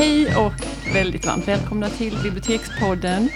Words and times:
Hej 0.00 0.36
och 0.36 0.52
väldigt 0.94 1.26
varmt 1.26 1.48
välkomna 1.48 1.88
till 1.88 2.18
Bibliotekspodden. 2.22 3.28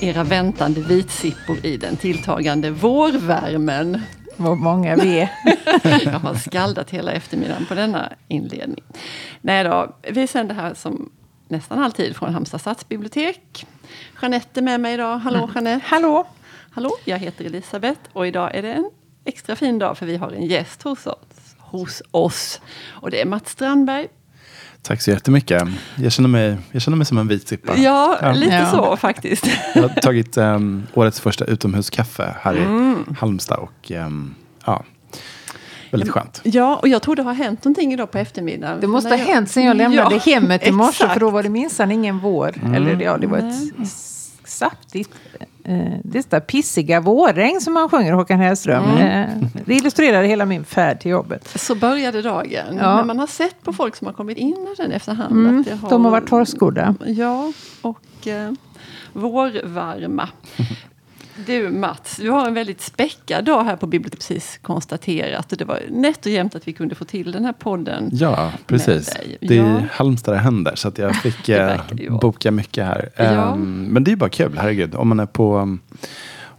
Era 0.00 0.24
väntande 0.24 0.80
vitsippor 0.80 1.66
i 1.66 1.76
den 1.76 1.96
tilltagande 1.96 2.70
vårvärmen. 2.70 4.00
Vad 4.36 4.58
många 4.58 4.96
vi 4.96 5.20
är. 5.20 5.30
Jag 6.04 6.18
har 6.18 6.34
skaldat 6.34 6.90
hela 6.90 7.12
eftermiddagen 7.12 7.66
på 7.66 7.74
denna 7.74 8.12
inledning. 8.28 8.84
Nej 9.40 9.64
då, 9.64 9.96
vi 10.10 10.26
sänder 10.26 10.54
här 10.54 10.74
som 10.74 11.12
nästan 11.48 11.78
alltid 11.78 12.16
från 12.16 12.34
Halmstad 12.34 12.60
stadsbibliotek. 12.60 13.66
Jeanette 14.22 14.60
är 14.60 14.62
med 14.62 14.80
mig 14.80 14.94
idag. 14.94 15.18
Hallå 15.18 15.38
Mm. 15.38 15.50
Jeanette! 15.54 15.86
Hallå! 15.86 16.26
Hallå, 16.70 16.90
jag 17.04 17.18
heter 17.18 17.44
Elisabeth 17.44 18.00
och 18.12 18.26
idag 18.26 18.54
är 18.54 18.62
det 18.62 18.72
en 18.72 18.90
extra 19.24 19.56
fin 19.56 19.78
dag 19.78 19.98
för 19.98 20.06
vi 20.06 20.16
har 20.16 20.30
en 20.30 20.46
gäst 20.46 20.82
hos 20.82 21.06
oss. 21.06 21.56
Hos 21.58 22.02
oss. 22.10 22.60
Och 22.90 23.10
det 23.10 23.20
är 23.20 23.26
Mats 23.26 23.50
Strandberg. 23.50 24.08
Tack 24.82 25.00
så 25.02 25.10
jättemycket. 25.10 25.62
Jag 25.96 26.12
känner 26.12 26.28
mig, 26.28 26.56
jag 26.72 26.82
känner 26.82 26.96
mig 26.96 27.06
som 27.06 27.18
en 27.18 27.28
vitsippa. 27.28 27.76
Ja, 27.76 28.18
Ja. 28.22 28.32
lite 28.32 28.54
Ja. 28.54 28.70
så 28.70 28.96
faktiskt. 28.96 29.46
Jag 29.74 29.82
har 29.82 29.88
tagit 29.88 30.36
um, 30.36 30.86
årets 30.94 31.20
första 31.20 31.44
utomhuskaffe 31.44 32.34
här 32.40 32.54
Mm. 32.56 33.04
i 33.10 33.14
Halmstad. 33.14 33.58
Och, 33.58 33.90
um, 33.90 34.34
ja, 34.66 34.84
väldigt 35.90 36.10
skönt. 36.10 36.40
Ja, 36.44 36.76
och 36.76 36.88
jag 36.88 37.02
tror 37.02 37.16
det 37.16 37.22
har 37.22 37.32
hänt 37.34 37.64
någonting 37.64 37.92
idag 37.92 38.10
på 38.10 38.18
eftermiddagen. 38.18 38.80
Det 38.80 38.86
måste 38.86 39.10
ha 39.10 39.16
jag- 39.16 39.26
hänt 39.26 39.50
sen 39.50 39.64
jag 39.64 39.76
lämnade 39.76 40.14
Ja, 40.24 40.32
hemmet 40.34 40.66
i 40.66 40.70
morse. 40.72 41.08
För 41.08 41.20
då 41.20 41.30
var 41.30 41.42
det 41.42 41.48
minsann 41.48 41.90
ingen 41.92 42.18
vår. 42.18 42.54
Eller 42.74 43.00
ja, 43.00 43.16
det 43.18 43.26
var 43.26 43.38
ett 43.38 43.54
saftigt, 44.44 45.10
eh, 45.64 45.98
det 46.04 46.30
där 46.30 46.40
pissiga 46.40 47.00
vårregn 47.00 47.60
som 47.60 47.74
man 47.74 47.88
sjunger 47.88 48.12
Håkan 48.12 48.40
Hellström. 48.40 48.84
Eh, 48.84 49.28
det 49.66 49.74
illustrerade 49.74 50.26
hela 50.26 50.46
min 50.46 50.64
färd 50.64 51.00
till 51.00 51.10
jobbet. 51.10 51.48
Så 51.58 51.74
började 51.74 52.22
dagen. 52.22 52.76
Ja. 52.78 52.96
Men 52.96 53.06
man 53.06 53.18
har 53.18 53.26
sett 53.26 53.62
på 53.62 53.72
folk 53.72 53.96
som 53.96 54.06
har 54.06 54.14
kommit 54.14 54.38
in 54.38 54.68
i 54.72 54.82
den 54.82 54.92
efterhand. 54.92 55.32
Mm, 55.32 55.60
att 55.60 55.66
det 55.66 55.88
de 55.90 56.04
har 56.04 56.12
varit 56.12 56.28
torrskodda. 56.28 56.94
Ja, 57.06 57.52
och 57.82 58.26
eh, 58.26 58.52
vårvarma. 59.12 60.28
Du 61.46 61.70
Mats, 61.70 62.16
du 62.16 62.30
har 62.30 62.46
en 62.46 62.54
väldigt 62.54 62.80
späckad 62.80 63.44
dag 63.44 63.64
här 63.64 63.76
på 63.76 63.86
biblioteket 63.86 64.28
precis 64.28 64.58
konstaterat. 64.62 65.48
Det 65.58 65.64
var 65.64 65.80
nätt 65.90 66.26
och 66.26 66.32
jämnt 66.32 66.54
att 66.54 66.68
vi 66.68 66.72
kunde 66.72 66.94
få 66.94 67.04
till 67.04 67.32
den 67.32 67.44
här 67.44 67.52
podden. 67.52 68.10
Ja, 68.12 68.52
precis. 68.66 69.16
Det 69.40 69.58
är 69.58 69.62
Ja. 69.64 69.80
Halmstad 69.90 70.34
det 70.34 70.38
händer. 70.38 70.72
Så 70.74 70.88
att 70.88 70.98
jag 70.98 71.16
fick 71.16 71.48
eh, 71.48 71.80
boka 72.20 72.50
mycket 72.50 72.84
här. 72.86 73.10
Ja. 73.16 73.24
Ehm, 73.24 73.86
men 73.90 74.04
det 74.04 74.12
är 74.12 74.16
bara 74.16 74.30
kul, 74.30 74.58
herregud. 74.58 74.94
Om 74.94 75.08
man, 75.08 75.20
är 75.20 75.26
på, 75.26 75.58
um, 75.58 75.80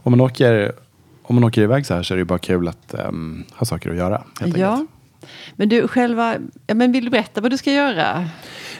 om 0.03 0.11
man, 0.11 0.21
åker, 0.21 0.71
om 1.23 1.35
man 1.35 1.43
åker 1.43 1.61
iväg 1.61 1.85
så 1.85 1.93
här 1.93 2.03
så 2.03 2.13
är 2.13 2.17
det 2.17 2.25
bara 2.25 2.39
kul 2.39 2.67
att 2.67 2.95
um, 3.07 3.43
ha 3.55 3.65
saker 3.65 3.89
att 3.89 3.95
göra. 3.97 4.23
Helt 4.41 4.57
Ja. 4.57 4.71
enkelt. 4.71 4.89
Men 5.55 5.69
du 5.69 5.87
själva, 5.87 6.35
ja, 6.67 6.73
men 6.73 6.91
vill 6.91 7.03
du 7.05 7.09
berätta 7.11 7.41
vad 7.41 7.51
du 7.51 7.57
ska 7.57 7.71
göra? 7.71 8.25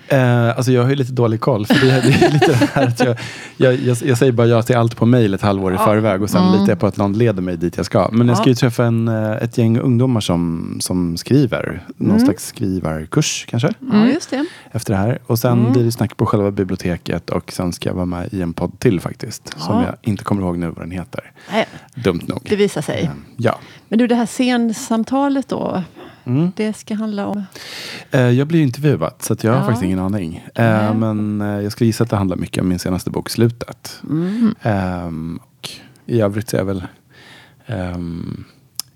Eh, 0.08 0.47
alltså 0.58 0.72
jag 0.72 0.81
har 0.83 0.89
ju 0.89 0.95
lite 0.95 1.11
dålig 1.13 1.41
koll. 1.41 1.66
För 1.66 1.86
det, 1.86 1.91
är- 1.91 2.02
det 2.02 2.25
är 2.25 2.31
lite 2.31 2.69
här 2.73 2.88
att 2.88 2.99
jag, 2.99 3.17
jag, 3.58 3.73
jag, 3.75 3.97
jag 4.05 4.17
säger 4.17 4.31
bara 4.31 4.47
ja 4.47 4.61
till 4.61 4.75
allt 4.75 4.97
på 4.97 5.05
mejl 5.05 5.33
ett 5.33 5.41
halvår 5.41 5.73
i 5.73 5.77
förväg 5.77 6.21
och 6.21 6.30
sen 6.30 6.52
litar 6.52 6.69
jag 6.69 6.80
på 6.80 6.88
att 6.88 6.97
någon 6.97 7.14
leder 7.17 7.41
mig 7.41 7.58
dit 7.58 7.77
jag 7.77 7.86
ska. 7.86 8.09
Men 8.11 8.27
jag 8.27 8.38
ska 8.38 8.49
ju 8.49 8.55
träffa 8.55 8.86
en, 8.86 9.08
eh, 9.08 9.31
ett 9.31 9.58
gäng 9.58 9.80
ungdomar 9.80 10.21
som, 10.21 10.77
som 10.81 11.17
skriver. 11.17 11.83
Någon 11.97 12.19
slags 12.19 12.45
skrivarkurs 12.47 13.45
kanske. 13.49 13.69
Ja, 13.91 14.05
just 14.08 14.30
det. 14.30 14.45
Efter 14.71 14.94
det 14.94 14.99
här. 14.99 15.19
Och 15.27 15.39
sen 15.39 15.71
blir 15.71 15.83
det 15.83 15.91
snack 15.91 16.17
på 16.17 16.25
själva 16.25 16.52
biblioteket 16.52 17.30
och 17.30 17.52
sen 17.52 17.73
ska 17.73 17.89
jag 17.89 17.95
vara 17.95 18.05
med 18.05 18.33
i 18.33 18.41
en 18.41 18.53
podd 18.53 18.80
till 18.80 18.99
faktiskt. 18.99 19.55
Som 19.59 19.75
Ja. 19.75 19.83
jag 19.86 19.95
inte 20.02 20.23
kommer 20.23 20.41
ihåg 20.41 20.58
nu 20.58 20.67
vad 20.67 20.77
den 20.80 20.91
heter. 20.91 21.31
Nej, 21.52 21.66
Dumt 21.95 22.21
nog. 22.27 22.41
det 22.49 22.55
visar 22.55 22.81
sig. 22.81 23.02
Eh, 23.04 23.10
Ja. 23.37 23.60
Men 23.87 23.99
du, 23.99 24.08
det 24.08 24.15
här 24.15 24.25
scensamtalet 24.25 25.48
då. 25.49 25.83
Mm. 26.23 26.52
Det 26.56 26.73
ska 26.78 26.95
handla 26.95 27.28
om... 27.28 27.44
Eh, 28.11 28.22
Jag 28.22 28.48
blir 28.48 28.60
ju 28.60 28.66
intervjuad 28.66 29.14
så 29.20 29.36
jag 29.42 29.52
har 29.52 29.58
Ja. 29.60 29.64
faktiskt 29.66 29.84
ingen 29.84 30.00
aning. 30.00 30.36
Eh, 30.56 30.64
Nej. 30.66 30.94
Men 30.95 31.42
eh, 31.42 31.48
jag 31.61 31.72
skulle 31.72 31.86
gissa 31.86 32.04
att 32.04 32.10
det 32.10 32.16
handlar 32.16 32.38
mycket 32.38 32.61
om 32.61 32.70
min 32.70 32.80
senaste 32.80 33.10
bok 33.10 33.30
Slutet. 33.30 34.02
Mm. 34.10 34.56
Ehm, 34.61 35.39
och 35.44 35.70
I 36.06 36.22
övrigt 36.22 36.50
så 36.50 36.56
är 36.56 36.60
jag 36.60 36.66
väl... 36.66 36.84
ehm, 37.66 38.44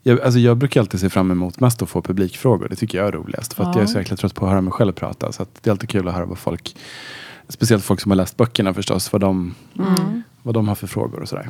jag, 0.04 0.22
alltså 0.22 0.40
jag 0.40 0.58
brukar 0.58 0.82
alltid 0.82 1.00
se 1.00 1.10
fram 1.10 1.32
emot 1.32 1.60
mest 1.60 1.82
att 1.82 1.90
få 1.90 2.02
publikfrågor. 2.02 2.68
Det 2.70 2.76
tycker 2.76 2.98
jag 2.98 3.08
är 3.08 3.12
roligast. 3.12 3.54
För 3.54 3.64
Ja. 3.64 3.72
jag 3.76 3.82
är 3.84 3.86
så 3.88 3.98
jäkla 3.98 4.18
trött 4.18 4.36
på 4.36 4.46
att 4.46 4.52
höra 4.52 4.62
mig 4.62 4.74
själv 4.74 4.92
prata. 4.94 5.32
Så 5.32 5.46
det 5.62 5.70
är 5.70 5.72
alltid 5.72 5.90
kul 5.90 6.08
att 6.08 6.14
höra 6.14 6.26
vad 6.26 6.38
folk, 6.38 6.76
speciellt 7.50 7.84
folk 7.84 8.02
som 8.02 8.12
har 8.12 8.16
läst 8.16 8.38
böckerna 8.38 8.74
förstås, 8.74 9.12
vad 9.12 9.22
de, 9.22 9.56
Mm. 9.80 10.24
Vad 10.48 10.54
de 10.54 10.68
har 10.68 10.76
för 10.76 10.88
frågor 10.88 11.22
och 11.22 11.30
sådär. 11.30 11.50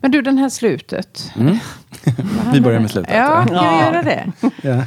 Men 0.00 0.10
du, 0.10 0.22
den 0.22 0.38
här 0.38 0.48
slutet. 0.48 1.32
Mm. 1.36 1.56
Vi 2.52 2.60
börjar 2.60 2.80
med 2.80 2.90
slutet. 2.90 3.14
Ja, 3.16 3.44
kan 3.48 3.56
Ja. 3.56 3.70
vi 3.70 3.84
göra 3.84 4.02
det? 4.02 4.32
Ja. 4.62 4.82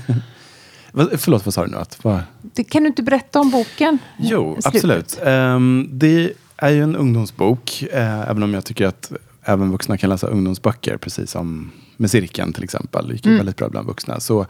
Förlåt, 1.17 1.45
vad 1.45 1.53
sa 1.53 1.65
du 1.65 1.71
nu? 1.71 1.77
Att, 1.77 2.03
vad? 2.03 2.19
det? 2.41 2.63
Kan 2.63 2.83
du 2.83 2.87
inte 2.87 3.03
berätta 3.03 3.39
om 3.39 3.49
boken? 3.51 3.97
Jo, 4.17 4.53
Slutet. 4.53 4.65
absolut. 4.75 5.19
Ehm, 5.25 5.89
det 5.91 6.33
är 6.57 6.69
ju 6.69 6.83
en 6.83 6.95
ungdomsbok. 6.95 7.83
eh, 7.93 8.29
även 8.29 8.43
om 8.43 8.53
jag 8.53 8.65
tycker 8.65 8.85
att 8.87 9.11
även 9.43 9.71
vuxna 9.71 9.97
kan 9.97 10.09
läsa 10.09 10.27
ungdomsböcker. 10.27 10.97
Precis 10.97 11.31
som 11.31 11.71
med 11.97 12.11
Cirkeln 12.11 12.53
till 12.53 12.63
exempel. 12.63 13.07
Det 13.07 13.13
gick 13.13 13.25
Mm. 13.25 13.37
väldigt 13.37 13.57
bra 13.57 13.69
bland 13.69 13.87
vuxna. 13.87 14.19
Så, 14.19 14.45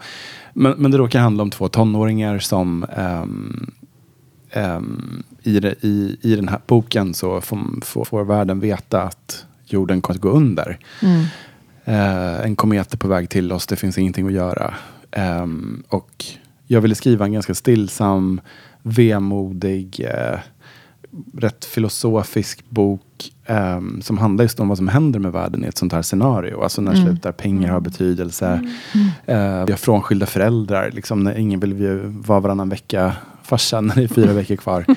men, 0.52 0.72
men 0.78 0.90
det 0.90 0.98
råkar 0.98 1.20
handla 1.20 1.42
om 1.42 1.50
två 1.50 1.68
tonåringar 1.68 2.38
som 2.38 2.84
ehm, 2.96 3.70
ehm, 4.50 5.22
i, 5.44 5.74
i, 5.80 6.16
I 6.22 6.36
den 6.36 6.48
här 6.48 6.60
boken 6.66 7.14
så 7.14 7.40
får, 7.40 7.84
får, 7.84 8.04
får 8.04 8.24
världen 8.24 8.60
veta 8.60 9.02
att 9.02 9.46
jorden 9.66 10.00
kommer 10.00 10.14
att 10.16 10.22
gå 10.22 10.30
under. 10.30 10.78
Mm. 11.02 11.24
Eh, 11.84 12.40
en 12.44 12.56
komet 12.56 12.92
är 12.92 12.98
på 12.98 13.08
väg 13.08 13.28
till 13.28 13.52
oss, 13.52 13.66
det 13.66 13.76
finns 13.76 13.98
ingenting 13.98 14.26
att 14.26 14.32
göra. 14.32 14.74
Ehm, 15.10 15.82
och 15.88 16.24
jag 16.66 16.80
ville 16.80 16.94
skriva 16.94 17.24
en 17.24 17.32
ganska 17.32 17.54
stillsam, 17.54 18.40
vemodig, 18.82 20.06
eh, 20.08 20.38
rätt 21.38 21.64
filosofisk 21.64 22.70
bok 22.70 23.32
ehm, 23.46 24.02
som 24.02 24.18
handlar 24.18 24.44
just 24.44 24.60
om 24.60 24.68
vad 24.68 24.78
som 24.78 24.88
händer 24.88 25.20
med 25.20 25.32
världen 25.32 25.64
i 25.64 25.68
ett 25.68 25.78
sånt 25.78 25.92
här 25.92 26.02
scenario. 26.02 26.62
Alltså 26.62 26.82
när 26.82 26.94
slutar 26.94 27.32
pengar 27.32 27.72
ha 27.72 27.80
betydelse? 27.80 28.70
Eh, 29.26 29.64
vi 29.64 29.72
har 29.72 29.76
frånskilda 29.76 30.26
föräldrar, 30.26 30.90
liksom, 30.90 31.24
när 31.24 31.38
ingen 31.38 31.60
vill 31.60 31.74
vara 32.04 32.40
varannan 32.40 32.68
vecka 32.68 33.16
farsan 33.44 33.86
när 33.86 33.94
det 33.94 34.02
är 34.02 34.08
fyra 34.08 34.32
veckor 34.32 34.56
kvar. 34.56 34.84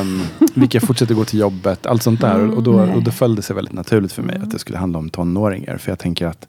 Um, 0.00 0.22
vilka 0.54 0.80
fortsätter 0.80 1.14
gå 1.14 1.24
till 1.24 1.38
jobbet, 1.40 1.86
allt 1.86 2.02
sånt 2.02 2.20
där. 2.20 2.50
Och, 2.56 2.62
då, 2.62 2.80
och 2.80 3.02
då 3.02 3.10
föll 3.10 3.34
det 3.36 3.42
sig 3.42 3.56
väldigt 3.56 3.74
naturligt 3.74 4.12
för 4.12 4.22
mig 4.22 4.36
att 4.42 4.50
det 4.50 4.58
skulle 4.58 4.78
handla 4.78 4.98
om 4.98 5.10
tonåringar. 5.10 5.76
För 5.78 5.90
jag 5.92 5.98
tänker 5.98 6.26
att 6.26 6.48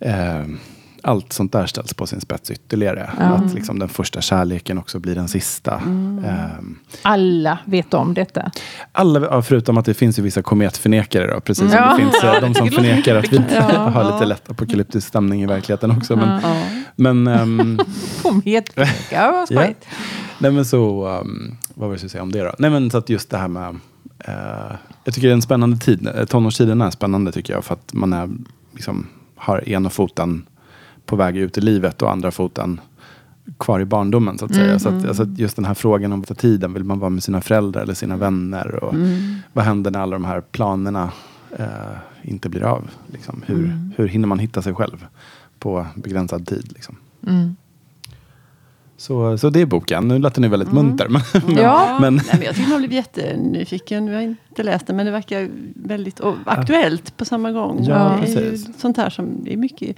ehm, 0.00 0.58
allt 1.02 1.32
sånt 1.32 1.52
där 1.52 1.66
ställs 1.66 1.94
på 1.94 2.06
sin 2.06 2.20
spets 2.20 2.50
ytterligare. 2.50 3.10
Att 3.18 3.54
liksom 3.54 3.78
den 3.78 3.88
första 3.88 4.20
kärleken 4.20 4.78
också 4.78 4.98
blir 4.98 5.14
den 5.14 5.28
sista. 5.28 5.74
Ehm, 5.74 6.78
Alla 7.02 7.58
vet 7.64 7.94
om 7.94 8.14
detta. 8.14 8.50
alla, 8.92 9.42
förutom 9.42 9.78
att 9.78 9.84
det 9.84 9.94
finns 9.94 10.18
ju 10.18 10.22
vissa 10.22 10.42
kometförnekare 10.42 11.34
då, 11.34 11.40
precis 11.40 11.70
som 11.70 11.78
Ja. 11.80 11.90
det 11.90 12.02
finns 12.02 12.24
eh, 12.24 12.40
de 12.40 12.54
som 12.54 12.68
förnekar 12.70 13.16
att 13.16 13.32
vi 13.32 13.38
har 13.38 14.12
lite 14.12 14.26
lätt 14.26 14.50
apokalyptisk 14.50 15.08
stämning 15.08 15.42
i 15.42 15.46
verkligheten 15.46 15.90
också. 15.90 16.16
Men, 16.16 16.40
men 16.96 17.26
ehm, 17.26 17.78
Kometpeka, 18.22 18.88
ja, 19.12 19.32
vad 19.32 19.48
skojigt. 19.48 19.86
Nej 20.44 20.52
men 20.52 20.64
så, 20.64 21.08
um, 21.08 21.56
vad 21.74 21.88
var 21.88 21.88
det 21.88 21.92
jag 21.92 21.98
skulle 21.98 22.10
säga 22.10 22.22
om 22.22 22.32
det 22.32 22.42
då? 22.42 22.52
Nej 22.58 22.70
men 22.70 22.90
så 22.90 22.98
att 22.98 23.08
just 23.08 23.30
det 23.30 23.38
här 23.38 23.48
med, 23.48 23.76
eh, 24.18 24.76
jag 25.04 25.14
tycker 25.14 25.28
det 25.28 25.32
är 25.32 25.34
en 25.34 25.42
spännande 25.42 25.76
tid. 25.76 26.08
Eh, 26.14 26.24
Tonårstiden 26.24 26.80
är 26.80 26.90
spännande 26.90 27.32
tycker 27.32 27.52
jag 27.52 27.64
för 27.64 27.74
att 27.74 27.92
man 27.92 28.12
är, 28.12 28.30
liksom, 28.72 29.06
har 29.36 29.68
ena 29.68 29.90
foten 29.90 30.46
på 31.06 31.16
väg 31.16 31.36
ut 31.36 31.58
i 31.58 31.60
livet 31.60 32.02
och 32.02 32.12
andra 32.12 32.30
foten 32.30 32.80
kvar 33.58 33.80
i 33.80 33.84
barndomen 33.84 34.38
så 34.38 34.44
att 34.44 34.54
säga. 34.54 34.78
Så 34.78 34.88
att, 34.88 35.06
alltså, 35.06 35.22
att 35.22 35.38
just 35.38 35.56
den 35.56 35.64
här 35.64 35.74
frågan 35.74 36.12
om 36.12 36.24
vad 36.28 36.38
tiden, 36.38 36.72
vill 36.72 36.84
man 36.84 36.98
vara 36.98 37.10
med 37.10 37.22
sina 37.22 37.40
föräldrar 37.40 37.82
eller 37.82 37.94
sina 37.94 38.16
vänner? 38.16 38.84
Och 38.84 38.94
Vad 39.52 39.64
händer 39.64 39.90
när 39.90 40.00
alla 40.00 40.16
de 40.16 40.24
här 40.24 40.40
planerna 40.40 41.12
eh, 41.58 41.66
inte 42.22 42.48
blir 42.48 42.62
av? 42.62 42.90
Liksom? 43.12 43.42
Hur, 43.46 43.78
hur 43.96 44.08
hinner 44.08 44.28
man 44.28 44.38
hitta 44.38 44.62
sig 44.62 44.74
själv 44.74 45.06
på 45.58 45.86
begränsad 45.94 46.46
tid? 46.46 46.72
Liksom? 46.72 46.96
Mm. 47.26 47.56
Så, 48.96 49.38
så 49.38 49.50
det 49.50 49.60
är 49.60 49.66
boken. 49.66 50.08
Nu 50.08 50.18
lät 50.18 50.34
den 50.34 50.44
ju 50.44 50.50
väldigt 50.50 50.72
munter. 50.72 51.08
Men, 51.08 51.22
Ja. 51.56 51.98
men, 52.00 52.14
Nej, 52.14 52.24
men 52.32 52.42
jag 52.42 52.54
tycker 52.54 52.70
man 52.70 52.78
blev 52.78 52.92
jättenyfiken. 52.92 54.06
Jag 54.06 54.14
har 54.14 54.22
inte 54.22 54.62
läst 54.62 54.86
den, 54.86 54.96
men 54.96 55.06
det 55.06 55.12
verkar 55.12 55.48
väldigt 55.74 56.20
aktuellt 56.44 57.16
på 57.16 57.24
samma 57.24 57.52
gång. 57.52 57.84
Ja, 57.84 58.18
det 58.26 58.32
är 58.32 58.56
sånt 58.80 58.96
här 58.96 59.10
som, 59.10 59.44
det 59.44 59.52
är 59.52 59.56
mycket, 59.56 59.96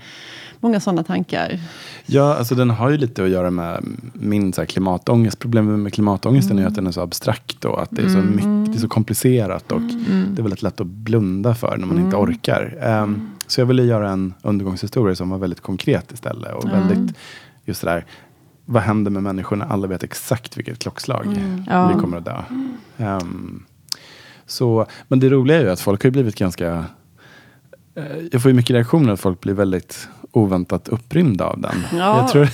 många 0.60 0.80
sådana 0.80 1.02
tankar. 1.02 1.60
ja, 2.06 2.34
alltså 2.36 2.54
den 2.54 2.70
har 2.70 2.90
ju 2.90 2.96
lite 2.96 3.24
att 3.24 3.30
göra 3.30 3.50
med 3.50 3.84
min 4.12 4.52
så 4.52 4.60
här, 4.60 4.66
klimatångest. 4.66 5.38
Problemet 5.38 5.78
med 5.78 5.92
klimatångesten 5.94 6.58
är 6.58 6.62
ju 6.62 6.68
att 6.68 6.74
den 6.74 6.86
är 6.86 6.92
så 6.92 7.00
abstrakt 7.00 7.64
och 7.64 7.82
att 7.82 7.90
det 7.90 8.02
är 8.02 8.08
så, 8.08 8.18
mycket, 8.18 8.72
det 8.72 8.78
är 8.78 8.80
så 8.80 8.88
komplicerat. 8.88 9.72
Och 9.72 9.80
det 9.80 10.40
är 10.40 10.42
väldigt 10.42 10.62
lätt 10.62 10.80
att 10.80 10.86
blunda 10.86 11.54
för 11.54 11.76
när 11.76 11.86
man 11.86 11.98
inte 11.98 12.16
orkar. 12.16 12.78
Ehm, 12.82 13.30
så 13.46 13.60
jag 13.60 13.66
ville 13.66 13.82
göra 13.82 14.10
en 14.10 14.34
undergångshistoria 14.42 15.14
som 15.14 15.30
var 15.30 15.38
väldigt 15.38 15.60
konkret 15.60 16.12
istället. 16.12 16.54
Och 16.54 16.68
väldigt 16.68 17.16
just 17.64 17.80
det 17.80 17.90
där, 17.90 18.04
vad 18.66 18.82
händer 18.82 19.10
med 19.10 19.22
människor 19.22 19.56
när 19.56 19.66
alla 19.66 19.86
vet 19.86 20.02
exakt 20.02 20.56
vilket 20.56 20.78
klockslag 20.78 21.26
Ja. 21.66 21.88
vi 21.94 22.00
kommer 22.00 22.16
att 22.16 22.24
dö? 22.24 22.42
Ehm, 22.98 23.62
så, 24.46 24.86
men 25.08 25.20
det 25.20 25.28
roliga 25.30 25.58
är 25.58 25.62
ju 25.62 25.70
att 25.70 25.80
folk 25.80 26.02
har 26.04 26.10
blivit 26.10 26.34
ganska 26.36 26.84
eh, 27.94 28.04
jag 28.32 28.42
får 28.42 28.50
ju 28.50 28.54
mycket 28.56 28.70
reaktioner 28.74 29.12
att 29.12 29.20
folk 29.20 29.40
blir 29.40 29.54
väldigt 29.54 30.08
oväntat 30.32 30.88
upprymd 30.88 31.40
av 31.42 31.60
den. 31.60 31.76
Ja. 31.92 32.18
Jag 32.20 32.28
tror, 32.28 32.48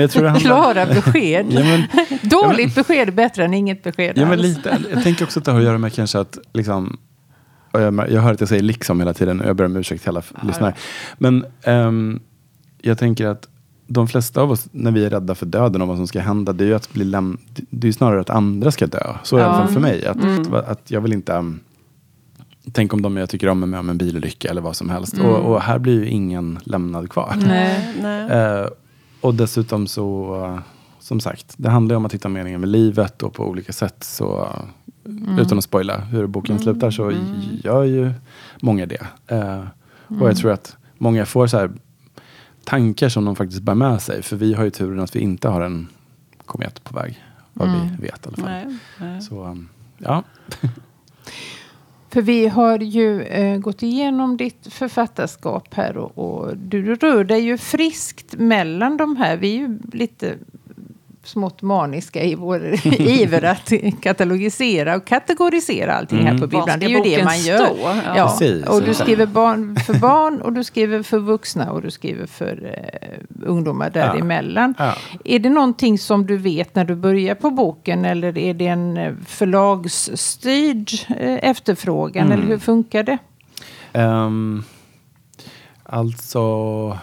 jag 0.00 0.10
tror 0.10 0.24
handlar, 0.24 0.40
Klara 0.40 0.86
besked. 0.86 1.46
ja, 1.50 1.60
men, 1.64 1.82
Dåligt 2.22 2.74
besked 2.74 3.08
är 3.08 3.12
bättre 3.12 3.44
än 3.44 3.54
inget 3.54 3.82
besked 3.82 4.18
Ja, 4.18 4.22
men 4.24 4.32
alls. 4.32 4.42
lite. 4.42 4.78
Jag 4.94 5.02
tänker 5.02 5.24
också 5.24 5.38
att 5.38 5.44
det 5.44 5.50
har 5.52 5.58
att 5.58 5.64
göra 5.64 5.78
med 5.78 5.92
kanske 5.92 6.18
att 6.18 6.38
liksom, 6.52 6.98
jag, 7.72 8.10
jag 8.10 8.20
hör 8.22 8.32
att 8.32 8.40
jag 8.40 8.48
säger 8.48 8.62
liksom 8.62 9.00
hela 9.00 9.14
tiden 9.14 9.40
och 9.40 9.48
jag 9.48 9.56
ber 9.56 9.64
om 9.64 9.76
ursäkt 9.76 10.02
till 10.02 10.08
alla 10.10 10.22
lyssnare. 10.42 10.74
Men 11.18 11.44
ehm, 11.62 12.20
jag 12.82 12.98
tänker 12.98 13.26
att 13.26 13.48
de 13.86 14.08
flesta 14.08 14.42
av 14.42 14.50
oss, 14.50 14.68
när 14.72 14.90
vi 14.90 15.04
är 15.04 15.10
rädda 15.10 15.34
för 15.34 15.46
döden 15.46 15.82
och 15.82 15.88
vad 15.88 15.96
som 15.96 16.06
ska 16.06 16.20
hända, 16.20 16.52
det 16.52 16.64
är 16.64 16.68
ju 16.68 16.74
att 16.74 16.92
bli 16.92 17.04
läm- 17.04 17.38
det 17.70 17.88
är 17.88 17.92
snarare 17.92 18.20
att 18.20 18.30
andra 18.30 18.70
ska 18.70 18.86
dö. 18.86 19.14
Så 19.22 19.36
är 19.36 19.40
det 19.40 19.46
i 19.46 19.48
alla 19.48 19.58
Ja. 19.58 19.64
fall 19.64 19.72
för 19.74 19.80
mig. 19.80 20.06
Att, 20.06 20.16
Mm. 20.16 20.54
att 20.54 20.90
jag 20.90 21.00
vill 21.00 21.12
inte... 21.12 21.32
um, 21.32 21.60
Tänk 22.72 22.92
om 22.94 23.02
de 23.02 23.16
jag 23.16 23.30
tycker 23.30 23.48
om 23.48 23.62
är 23.62 23.66
med 23.66 23.80
om 23.80 23.88
en 23.90 23.98
bilolycka 23.98 24.48
eller 24.48 24.60
vad 24.60 24.76
som 24.76 24.90
helst. 24.90 25.14
Mm. 25.18 25.26
Och, 25.26 25.52
och 25.52 25.60
här 25.62 25.78
blir 25.78 25.94
ju 25.94 26.08
ingen 26.08 26.58
lämnad 26.64 27.10
kvar. 27.10 27.34
Nej. 27.46 27.94
nej. 28.02 28.30
Eh, 28.30 28.66
och 29.20 29.34
dessutom 29.34 29.86
så, 29.86 30.34
eh, 30.44 30.58
som 31.00 31.20
sagt, 31.20 31.54
det 31.56 31.68
handlar 31.70 31.92
ju 31.92 31.96
om 31.96 32.06
att 32.06 32.14
hitta 32.14 32.28
meningen 32.28 32.60
med 32.60 32.68
livet 32.68 33.22
och 33.22 33.34
på 33.34 33.44
olika 33.48 33.72
sätt 33.72 34.04
så, 34.04 34.48
Mm. 35.06 35.38
utan 35.38 35.58
att 35.58 35.64
spoila 35.64 35.98
hur 35.98 36.26
boken 36.26 36.58
slutar, 36.58 36.90
så 36.90 37.12
gör 37.64 37.82
ju 37.84 38.12
många 38.60 38.86
det. 38.86 39.06
Eh, 39.26 39.60
Och 40.20 40.28
jag 40.28 40.36
tror 40.36 40.50
att 40.52 40.76
många 40.98 41.26
får 41.26 41.46
så 41.46 41.58
här 41.58 41.70
tankar 42.66 43.08
som 43.08 43.24
de 43.24 43.36
faktiskt 43.36 43.62
bär 43.62 43.74
med 43.74 44.02
sig. 44.02 44.22
För 44.22 44.36
vi 44.36 44.54
har 44.54 44.64
ju 44.64 44.70
turen 44.70 45.00
att 45.00 45.16
vi 45.16 45.20
inte 45.20 45.48
har 45.48 45.60
en 45.60 45.88
komet 46.46 46.84
på 46.84 46.94
väg. 46.94 47.22
Vad 47.52 47.68
Mm. 47.68 47.80
vi 47.96 48.02
vet 48.06 48.26
i 48.26 48.28
alla 48.28 48.36
fall. 48.36 48.44
nej, 48.44 48.76
nej. 49.00 49.20
Så, 49.22 49.44
um, 49.44 49.68
ja. 49.98 50.22
För 52.10 52.22
vi 52.22 52.48
har 52.48 52.78
ju 52.78 53.22
eh, 53.22 53.58
gått 53.58 53.82
igenom 53.82 54.36
ditt 54.36 54.66
författarskap 54.70 55.74
här 55.74 55.96
och, 55.96 56.18
och 56.18 56.56
du 56.56 56.94
rör 56.94 57.24
dig 57.24 57.40
ju 57.40 57.58
friskt 57.58 58.34
mellan 58.38 58.96
de 58.96 59.16
här. 59.16 59.36
Vi 59.36 59.54
är 59.54 59.58
ju 59.58 59.78
lite 59.92 60.34
smått 61.26 61.62
maniska 61.62 62.22
i 62.22 62.34
vår 62.34 62.86
iver 63.00 63.44
att 63.44 63.72
katalogisera 64.02 64.96
och 64.96 65.06
kategorisera 65.06 65.94
allting 65.94 66.18
här 66.18 66.26
Mm. 66.30 66.40
på 66.40 66.46
Var 66.46 66.60
bibblan. 66.66 66.78
Det 66.78 66.86
är 66.86 66.88
ju 66.88 67.16
det 67.16 67.24
man 67.24 67.40
gör. 67.40 67.56
stå? 67.66 67.76
Ja. 67.82 67.94
Ja, 68.16 68.28
Precis, 68.28 68.66
och 68.66 68.82
du 68.82 68.94
skriver 68.94 69.26
barn 69.26 69.76
för 69.76 69.94
barn 69.94 70.40
och 70.42 70.52
du 70.52 70.64
skriver 70.64 71.02
för 71.02 71.18
vuxna 71.18 71.70
och 71.72 71.82
du 71.82 71.90
skriver 71.90 72.26
för 72.26 72.74
eh, 72.92 73.46
ungdomar 73.46 73.90
däremellan. 73.90 74.74
Ja. 74.78 74.94
Är 75.24 75.38
det 75.38 75.50
någonting 75.50 75.98
som 75.98 76.26
du 76.26 76.36
vet 76.36 76.74
när 76.74 76.84
du 76.84 76.94
börjar 76.94 77.34
på 77.34 77.50
boken 77.50 78.04
eller 78.04 78.38
är 78.38 78.54
det 78.54 78.66
en 78.66 78.96
eh, 78.96 79.12
förlagsstyrd 79.26 80.90
eh, 81.20 81.50
efterfrågan 81.50 82.26
Mm. 82.26 82.38
eller 82.38 82.48
hur 82.48 82.58
funkar 82.58 83.02
det? 83.02 83.18
Ehm, 83.92 84.62
alltså, 85.82 86.98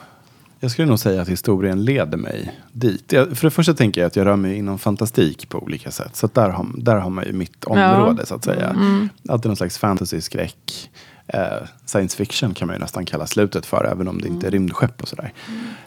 jag 0.64 0.72
skulle 0.72 0.88
nog 0.88 1.00
säga 1.00 1.22
att 1.22 1.30
historien 1.30 1.86
leder 1.86 2.18
mig 2.18 2.60
dit. 2.72 3.12
Jag, 3.12 3.38
för 3.38 3.48
det 3.48 3.52
första 3.52 3.74
tänker 3.74 4.02
jag 4.02 4.08
att 4.08 4.16
jag 4.16 4.26
rör 4.26 4.36
mig 4.36 4.58
inom 4.58 4.80
fantastik 4.80 5.50
på 5.50 5.60
olika 5.60 5.92
sätt. 5.92 6.16
Så 6.16 6.30
där, 6.34 6.50
har, 6.50 6.68
där 6.78 6.96
har 6.96 7.10
man 7.10 7.26
ju 7.26 7.34
mitt 7.34 7.64
område 7.64 8.26
så 8.26 8.36
att 8.36 8.44
säga. 8.44 8.70
Mm. 8.70 9.10
Alltid 9.30 9.50
någon 9.50 9.56
slags 9.56 9.78
fantasy, 9.78 10.22
skräck. 10.22 10.90
Eh, 11.28 11.68
science 11.86 12.18
fiction 12.18 12.54
kan 12.54 12.68
man 12.68 12.76
ju 12.76 12.80
nästan 12.80 13.06
kalla 13.06 13.28
slutet 13.28 13.66
för, 13.66 13.86
även 13.92 14.08
om 14.08 14.22
det 14.22 14.28
inte 14.28 14.48
är 14.48 14.52
rymdskepp 14.52 15.02
och 15.02 15.08
sådär. 15.08 15.34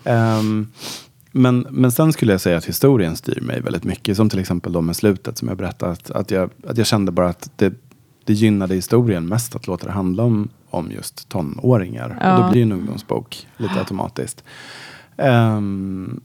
Ehm, 0.05 0.69
men, 1.33 1.67
men 1.71 1.93
sen 1.93 2.13
skulle 2.13 2.33
jag 2.33 2.41
säga 2.41 2.57
att 2.57 2.65
historien 2.65 3.17
styr 3.17 3.41
mig 3.41 3.61
väldigt 3.61 3.85
mycket. 3.85 4.17
Som 4.17 4.31
till 4.31 4.39
exempel 4.39 4.73
då 4.73 4.81
med 4.81 4.97
slutet 4.97 5.39
som 5.39 5.49
jag 5.49 5.57
berättade. 5.57 5.93
Att, 5.93 6.11
att, 6.11 6.31
jag, 6.31 6.51
att 6.67 6.79
jag 6.79 6.87
kände 6.87 7.13
bara 7.13 7.29
att 7.29 7.51
det, 7.57 7.73
det 8.25 8.33
gynnade 8.33 8.75
historien 8.75 9.27
mest 9.27 9.57
att 9.57 9.67
låta 9.67 9.87
det 9.87 9.93
handla 9.93 10.23
om, 10.23 10.49
om 10.77 10.91
just 10.91 11.29
tonåringar. 11.29 12.19
Ja. 12.21 12.37
Och 12.37 12.43
då 12.43 12.51
blir 12.51 12.61
det 12.61 12.67
en 12.67 12.73
ungdomsbok 12.73 13.47
lite 13.57 13.79
automatiskt. 13.79 14.45
Ehm, 15.17 16.21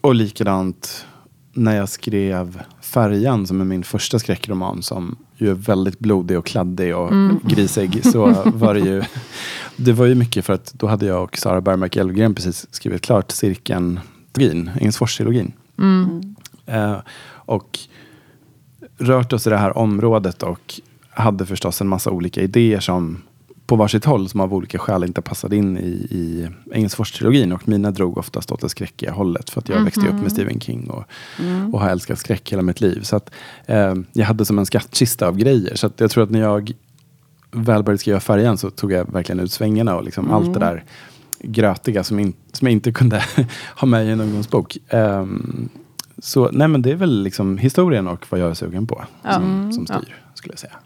och 0.00 0.14
likadant 0.14 1.06
när 1.52 1.76
jag 1.76 1.88
skrev 1.88 2.62
Färjan 2.80 3.46
som 3.46 3.60
är 3.60 3.64
min 3.64 3.84
första 3.84 4.18
skräckroman 4.18 4.82
som 4.82 5.16
ju 5.36 5.50
är 5.50 5.54
väldigt 5.54 5.98
blodig 5.98 6.38
och 6.38 6.46
kladdig 6.46 6.96
och 6.96 7.12
grisig. 7.42 8.04
Så 8.04 8.42
var 8.44 8.74
det 8.74 8.80
ju 8.80 9.02
Det 9.76 9.92
var 9.92 10.06
ju 10.06 10.14
mycket 10.14 10.44
för 10.44 10.52
att 10.52 10.72
då 10.74 10.86
hade 10.86 11.06
jag 11.06 11.22
och 11.22 11.38
Sara 11.38 11.60
Bergmark 11.60 11.96
Elfgren 11.96 12.34
precis 12.34 12.66
skrivit 12.70 13.02
klart 13.02 13.30
cirkeln 13.30 14.00
trilogin, 14.32 14.70
Engelsfors-trilogin. 14.80 15.52
Mm. 15.78 16.34
Eh, 16.66 16.96
och 17.30 17.78
rört 18.98 19.32
oss 19.32 19.46
i 19.46 19.50
det 19.50 19.56
här 19.56 19.78
området 19.78 20.42
och 20.42 20.80
hade 21.18 21.46
förstås 21.46 21.80
en 21.80 21.88
massa 21.88 22.10
olika 22.10 22.42
idéer 22.42 22.80
som 22.80 23.22
på 23.66 23.76
varsitt 23.76 24.04
håll 24.04 24.28
som 24.28 24.40
av 24.40 24.54
olika 24.54 24.78
skäl 24.78 25.04
inte 25.04 25.22
passade 25.22 25.56
in 25.56 25.78
i, 25.78 25.90
i 26.10 26.48
Engelsfors-trilogin. 26.72 27.52
Och 27.52 27.68
mina 27.68 27.90
drog 27.90 28.18
oftast 28.18 28.52
åt 28.52 28.60
det 28.60 28.68
skräckiga 28.68 29.12
hållet 29.12 29.50
för 29.50 29.60
att 29.60 29.68
jag 29.68 29.84
växte 29.84 30.08
upp 30.08 30.22
med 30.22 30.32
Stephen 30.32 30.60
King 30.60 30.90
och, 30.90 31.04
och 31.72 31.80
har 31.80 31.90
älskat 31.90 32.18
skräck 32.18 32.52
hela 32.52 32.62
mitt 32.62 32.80
liv. 32.80 33.02
Så 33.02 33.16
att, 33.16 33.30
eh, 33.66 33.94
jag 34.12 34.26
hade 34.26 34.44
som 34.44 34.58
en 34.58 34.66
skattkista 34.66 35.28
av 35.28 35.36
grejer. 35.36 35.74
Så 35.74 35.90
jag 35.96 36.10
tror 36.10 36.24
att 36.24 36.30
när 36.30 36.40
jag 36.40 36.72
väl 37.50 37.82
började 37.82 37.98
skriva 37.98 38.20
färjan 38.20 38.58
så 38.58 38.70
tog 38.70 38.92
jag 38.92 39.12
verkligen 39.12 39.40
ut 39.40 39.52
svängarna 39.52 39.96
och 39.96 40.04
liksom 40.04 40.30
allt 40.30 40.54
det 40.54 40.60
där 40.60 40.84
grötiga 41.40 42.04
som, 42.04 42.18
in, 42.18 42.32
som 42.52 42.68
jag 42.68 42.72
inte 42.72 42.92
kunde 43.00 43.24
ha 43.76 43.86
med 43.86 44.06
i 44.06 44.10
en 44.10 44.20
ungdomsbok. 44.20 44.78
Ehm, 44.88 45.68
så 46.18 46.50
nej 46.52 46.68
men 46.68 46.82
det 46.82 46.90
är 46.90 46.96
väl 46.96 47.22
liksom 47.22 47.58
historien 47.58 48.08
och 48.08 48.26
vad 48.30 48.40
jag 48.40 48.50
är 48.50 48.54
sugen 48.54 48.86
på 48.86 49.04
som, 49.22 49.72
som 49.72 49.86
Ja. 49.88 50.00
Skulle 50.38 50.52
jag 50.52 50.58
säga. 50.58 50.78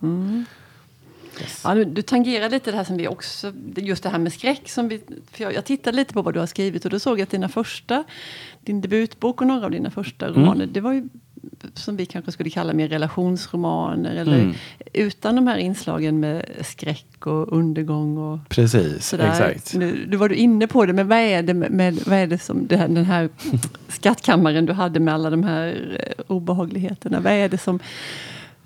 Ja, 1.64 1.75
du, 1.75 1.84
du 1.84 2.02
tangerar 2.02 2.50
lite 2.50 2.70
det 2.70 2.76
här 2.76 2.84
som 2.84 2.96
vi 2.96 3.08
också, 3.08 3.52
just 3.76 4.02
det 4.02 4.08
här 4.08 4.19
med 4.19 4.32
skräck. 4.32 4.69
Som 4.69 4.88
vi, 4.88 5.00
för 5.32 5.44
jag, 5.44 5.54
jag 5.54 5.64
tittade 5.64 5.96
lite 5.96 6.14
på 6.14 6.22
vad 6.22 6.34
du 6.34 6.40
har 6.40 6.46
skrivit 6.46 6.84
och 6.84 6.90
då 6.90 6.99
såg 6.99 7.19
jag 7.19 7.22
att 7.22 7.31
dina 7.31 7.49
första, 7.49 8.04
din 8.60 8.81
debutbok 8.81 9.40
och 9.40 9.46
några 9.46 9.64
av 9.64 9.70
dina 9.70 9.90
första 9.90 10.26
Mm. 10.26 10.40
romaner, 10.40 10.66
det 10.66 10.81
var 10.81 10.93
ju 10.93 11.08
som 11.75 11.96
vi 11.96 12.06
kanske 12.06 12.32
skulle 12.32 12.50
kalla 12.50 12.72
mer 12.72 12.88
relationsromaner. 12.88 14.14
Eller 14.14 14.38
Mm. 14.38 14.54
utan 14.93 15.37
de 15.37 15.46
här 15.46 15.56
inslagen 15.56 16.20
med 16.20 16.44
skräck 16.62 17.26
och 17.26 17.52
undergång 17.56 18.19
och 18.19 18.38
Precis, 18.49 19.08
sådär. 19.08 19.28
exakt. 19.31 19.75
Nu, 19.75 20.06
nu 20.08 20.16
var 20.16 20.28
du 20.28 20.34
inne 20.34 20.66
på 20.66 20.87
det, 20.87 20.93
men 20.93 21.08
vad 21.08 21.19
är 21.19 21.43
det, 21.43 21.54
med, 21.54 21.70
med, 21.70 21.94
vad 22.06 22.19
är 22.19 22.26
det 22.26 22.38
som 22.38 22.66
det 22.66 22.76
här, 22.76 22.88
den 22.88 23.04
här 23.04 23.28
skattkammaren 23.88 24.66
du 24.66 24.72
hade 24.72 25.00
med 25.00 25.14
alla 25.14 25.31
de 25.31 25.43
här 25.43 25.99
eh, 26.19 26.25
obehagligheterna? 26.26 27.20
Vad 27.20 27.32
är 27.32 27.49
det 27.49 27.58
som, 27.58 27.78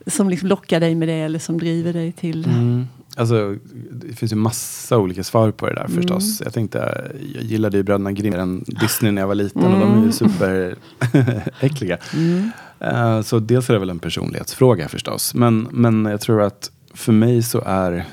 som 0.07 0.31
liksom 0.31 0.49
lockar 0.49 0.81
dig 0.81 0.95
med 0.95 1.09
det 1.09 1.15
eller 1.15 1.39
som 1.39 1.59
driver 1.59 1.93
dig 1.93 2.13
till? 2.13 2.45
Mm. 2.45 2.87
Alltså, 3.17 3.57
det 3.93 4.15
finns 4.15 4.33
ju 4.33 4.37
massa 4.37 4.99
olika 4.99 5.25
svar 5.25 5.51
på 5.51 5.67
det 5.67 5.75
där 5.75 5.85
Mm. 5.85 5.97
förstås. 5.97 6.41
Jag 6.45 6.53
tänkte, 6.53 7.11
jag 7.35 7.43
gillade 7.45 7.77
ju 7.77 7.83
Bröderna 7.83 8.13
Grimm 8.13 8.35
än 8.35 8.65
Disney 8.67 9.13
när 9.13 9.23
jag 9.23 9.27
var 9.29 9.35
liten 9.35 9.63
och 9.65 9.81
de 9.81 10.03
är 10.03 10.07
ju 10.07 10.13
superäckliga. 10.13 11.99
Mm. 12.15 12.51
Eh, 12.81 13.23
så 13.23 13.39
dels 13.39 13.69
är 13.71 13.75
det 13.75 13.81
väl 13.81 13.91
en 13.91 13.99
personlighetsfråga 13.99 14.89
förstås. 14.89 15.35
Men, 15.35 15.69
men 15.71 16.05
jag 16.05 16.21
tror 16.21 16.43
att 16.43 16.71
för 16.95 17.13
mig 17.13 17.43
så 17.43 17.63
är 17.67 18.05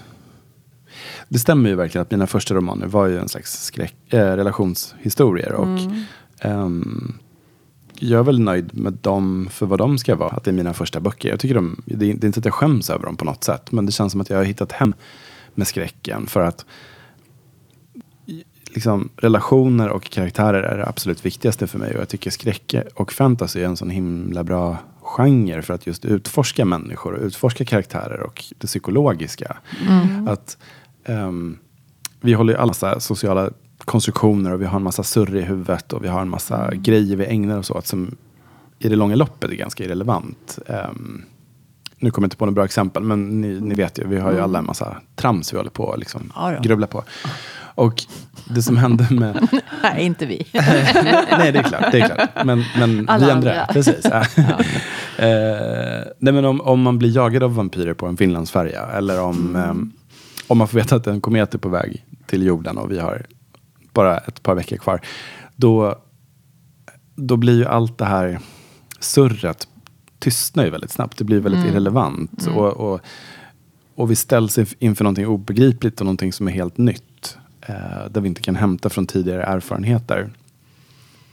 det 1.29 1.39
stämmer 1.39 1.69
ju 1.69 1.75
verkligen 1.75 2.01
att 2.01 2.11
mina 2.11 2.27
första 2.27 2.53
romaner 2.55 2.87
var 2.87 3.07
ju 3.07 3.19
en 3.19 3.29
slags 3.29 3.63
skräck, 3.63 3.95
eh, 4.09 4.17
relationshistorier. 4.35 5.51
Och, 5.53 5.65
Mm. 5.67 6.03
ehm, 6.39 7.13
jag 7.99 8.19
är 8.19 8.23
väl 8.23 8.39
nöjd 8.39 8.77
med 8.77 8.93
dem 8.93 9.47
för 9.51 9.65
vad 9.65 9.79
de 9.79 9.97
ska 9.97 10.15
vara. 10.15 10.29
Att 10.29 10.43
det 10.43 10.51
är 10.51 10.53
mina 10.53 10.73
första 10.73 10.99
böcker. 10.99 11.29
Jag 11.29 11.39
tycker 11.39 11.55
de, 11.55 11.81
det, 11.85 11.93
är, 11.93 12.13
det 12.13 12.25
är 12.25 12.27
inte 12.27 12.39
att 12.39 12.45
jag 12.45 12.53
skäms 12.53 12.89
över 12.89 13.05
dem 13.05 13.17
på 13.17 13.25
något 13.25 13.43
sätt. 13.43 13.71
Men 13.71 13.85
det 13.85 13.91
känns 13.91 14.11
som 14.11 14.21
att 14.21 14.29
jag 14.29 14.37
har 14.37 14.43
hittat 14.43 14.71
hem 14.71 14.93
med 15.55 15.67
skräcken. 15.67 16.27
För 16.27 16.39
att 16.39 16.65
liksom, 18.73 19.09
relationer 19.17 19.89
och 19.89 20.03
karaktärer 20.03 20.63
är 20.63 20.77
det 20.77 20.87
absolut 20.87 21.25
viktigaste 21.25 21.67
för 21.67 21.79
mig. 21.79 21.93
Och 21.95 22.01
jag 22.01 22.09
tycker 22.09 22.31
skräck 22.31 22.75
och 22.95 23.11
fantasy 23.11 23.61
är 23.61 23.65
en 23.65 23.77
sån 23.77 23.89
himla 23.89 24.43
bra 24.43 24.77
genre 25.01 25.61
för 25.61 25.73
att 25.73 25.87
just 25.87 26.05
utforska 26.05 26.65
människor 26.65 27.13
och 27.13 27.25
utforska 27.25 27.65
karaktärer 27.65 28.19
och 28.19 28.43
det 28.57 28.67
psykologiska. 28.67 29.57
Att 30.27 30.57
ehm, 31.05 31.57
vi 32.21 32.33
håller 32.33 32.53
ju 32.53 32.59
alla 32.59 32.99
sociala 32.99 33.49
konstruktioner 33.85 34.53
och 34.53 34.61
vi 34.61 34.65
har 34.65 34.77
en 34.77 34.83
massa 34.83 35.03
surr 35.03 35.35
i 35.35 35.41
huvudet 35.41 35.93
och 35.93 36.03
vi 36.03 36.07
har 36.07 36.21
en 36.21 36.29
massa 36.29 36.75
grejer 36.75 37.15
vi 37.15 37.25
ägnar 37.25 37.57
oss 37.57 37.71
åt 37.71 37.87
som 37.87 38.15
i 38.79 38.89
det 38.89 38.95
långa 38.95 39.15
loppet 39.15 39.51
är 39.51 39.55
ganska 39.55 39.83
irrelevant. 39.83 40.59
Ehm, 40.67 41.25
nu 41.97 42.11
kommer 42.11 42.25
jag 42.25 42.27
inte 42.27 42.37
på 42.37 42.45
några 42.45 42.55
bra 42.55 42.65
exempel, 42.65 43.03
men 43.03 43.41
ni, 43.41 43.59
ni 43.61 43.75
vet 43.75 43.99
ju, 43.99 44.07
vi 44.07 44.19
har 44.19 44.31
ju 44.31 44.39
alla 44.39 44.59
en 44.59 44.65
massa 44.65 44.97
trams 45.15 45.53
vi 45.53 45.57
håller 45.57 45.69
på 45.69 45.93
att 45.93 45.99
liksom 45.99 46.31
Ja 46.35 46.59
grubbla 46.61 46.87
på. 46.87 47.03
Och 47.75 48.03
det 48.49 48.61
som 48.61 48.77
hände 48.77 49.07
med... 49.09 49.47
Nej, 49.83 50.03
inte 50.05 50.25
vi. 50.25 50.47
Nej, 50.53 51.51
det 51.51 51.59
är 51.59 51.63
klart. 51.63 51.91
Det 51.91 51.99
är 51.99 52.07
klart. 52.07 52.45
Men, 52.45 52.63
men 52.77 53.09
Alla 53.09 53.25
vi 53.25 53.31
andra, 53.31 53.51
andra. 53.51 53.73
precis. 53.73 54.05
Ja. 54.11 54.23
Eh, 55.25 56.03
nej, 56.19 56.33
men 56.33 56.45
om, 56.45 56.61
om 56.61 56.81
man 56.81 56.99
blir 56.99 57.15
jagad 57.15 57.43
av 57.43 57.55
vampyrer 57.55 57.93
på 57.93 58.05
en 58.05 58.17
Finlandsfärja 58.17 58.85
eller 58.85 59.21
om, 59.21 59.55
ehm, 59.55 59.91
om 60.47 60.57
man 60.57 60.67
får 60.67 60.77
veta 60.77 60.95
att 60.95 61.07
en 61.07 61.21
komet 61.21 61.53
är 61.53 61.57
på 61.57 61.69
väg 61.69 62.05
till 62.25 62.43
jorden 62.43 62.77
och 62.77 62.91
vi 62.91 62.99
har 62.99 63.25
bara 63.93 64.17
ett 64.17 64.43
par 64.43 64.55
veckor 64.55 64.77
kvar. 64.77 65.01
Då, 65.55 65.99
då 67.15 67.37
blir 67.37 67.57
ju 67.57 67.65
allt 67.65 67.97
det 67.97 68.05
här 68.05 68.39
surret 68.99 69.67
tystnar 70.19 70.63
ju 70.65 70.69
väldigt 70.69 70.91
snabbt. 70.91 71.17
Det 71.17 71.23
blir 71.23 71.39
väldigt 71.39 71.65
irrelevant. 71.65 72.47
Och, 72.55 72.71
och, 72.93 73.01
och 73.95 74.11
vi 74.11 74.15
ställs 74.15 74.57
inf- 74.57 74.75
inför 74.79 75.03
någonting 75.03 75.27
obegripligt 75.27 75.99
och 76.01 76.05
någonting 76.05 76.33
som 76.33 76.47
är 76.47 76.51
helt 76.51 76.77
nytt. 76.77 77.37
eh, 77.61 77.75
där 78.11 78.21
vi 78.21 78.27
inte 78.27 78.41
kan 78.41 78.55
hämta 78.55 78.89
från 78.89 79.05
tidigare 79.07 79.43
erfarenheter. 79.43 80.29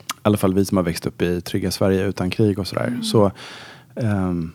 I 0.08 0.18
alla 0.22 0.36
fall 0.36 0.54
vi 0.54 0.64
som 0.64 0.76
har 0.76 0.84
växt 0.84 1.06
upp 1.06 1.22
i 1.22 1.40
trygga 1.40 1.70
Sverige 1.70 2.04
utan 2.06 2.30
krig 2.30 2.58
och 2.58 2.66
sådär. 2.66 2.98
Så, 3.02 3.32
ehm, 3.96 4.52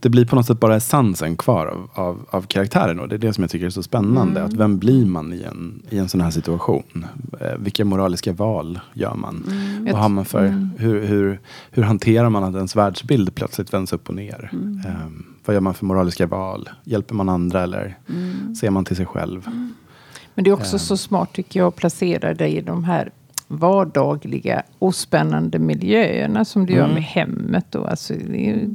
det 0.00 0.08
blir 0.08 0.24
på 0.24 0.36
något 0.36 0.46
sätt 0.46 0.60
bara 0.60 0.76
essensen 0.76 1.36
kvar 1.36 1.66
av, 1.66 1.90
av, 1.94 2.26
av 2.30 2.42
karaktären. 2.42 3.00
Och 3.00 3.08
det 3.08 3.14
är 3.14 3.18
det 3.18 3.32
som 3.32 3.42
jag 3.44 3.50
tycker 3.50 3.66
är 3.66 3.70
så 3.70 3.82
spännande. 3.82 4.42
Att 4.42 4.52
vem 4.52 4.78
blir 4.78 5.06
man 5.06 5.32
i 5.32 5.42
en, 5.42 5.82
i 5.90 5.98
en 5.98 6.08
sån 6.08 6.20
här 6.20 6.30
situation? 6.30 7.06
Eh, 7.40 7.58
vilka 7.58 7.84
moraliska 7.84 8.32
val 8.32 8.80
gör 8.94 9.14
man? 9.14 9.44
Vad 9.92 10.02
har 10.02 10.08
man 10.08 10.24
för, 10.24 10.70
hur, 10.78 11.06
hur, 11.06 11.40
hur 11.70 11.82
hanterar 11.82 12.30
man 12.30 12.44
att 12.44 12.54
ens 12.54 12.76
världsbild 12.76 13.34
plötsligt 13.34 13.72
vänds 13.72 13.92
upp 13.92 14.08
och 14.08 14.14
ner? 14.14 14.50
Ehm, 14.52 15.26
vad 15.44 15.54
gör 15.54 15.60
man 15.60 15.74
för 15.74 15.84
moraliska 15.86 16.26
val? 16.26 16.68
Hjälper 16.84 17.14
man 17.14 17.28
andra 17.28 17.62
eller 17.62 17.98
ser 18.60 18.70
man 18.70 18.84
till 18.84 18.96
sig 18.96 19.06
själv? 19.06 19.48
Men 20.34 20.44
det 20.44 20.50
är 20.50 20.54
också 20.54 20.78
så 20.78 20.96
smart 20.96 21.32
tycker 21.32 21.60
jag 21.60 21.66
att 21.68 21.76
placera 21.76 22.34
dig 22.34 22.56
i 22.56 22.60
de 22.60 22.84
här 22.84 23.10
vardagliga 23.48 24.62
ospännande 24.78 25.58
miljöerna 25.58 26.44
som 26.44 26.66
du 26.66 26.72
gör 26.72 26.88
med 26.88 27.02
hemmet. 27.02 27.66
Då. 27.70 27.84
Alltså, 27.84 28.14
det 28.14 28.68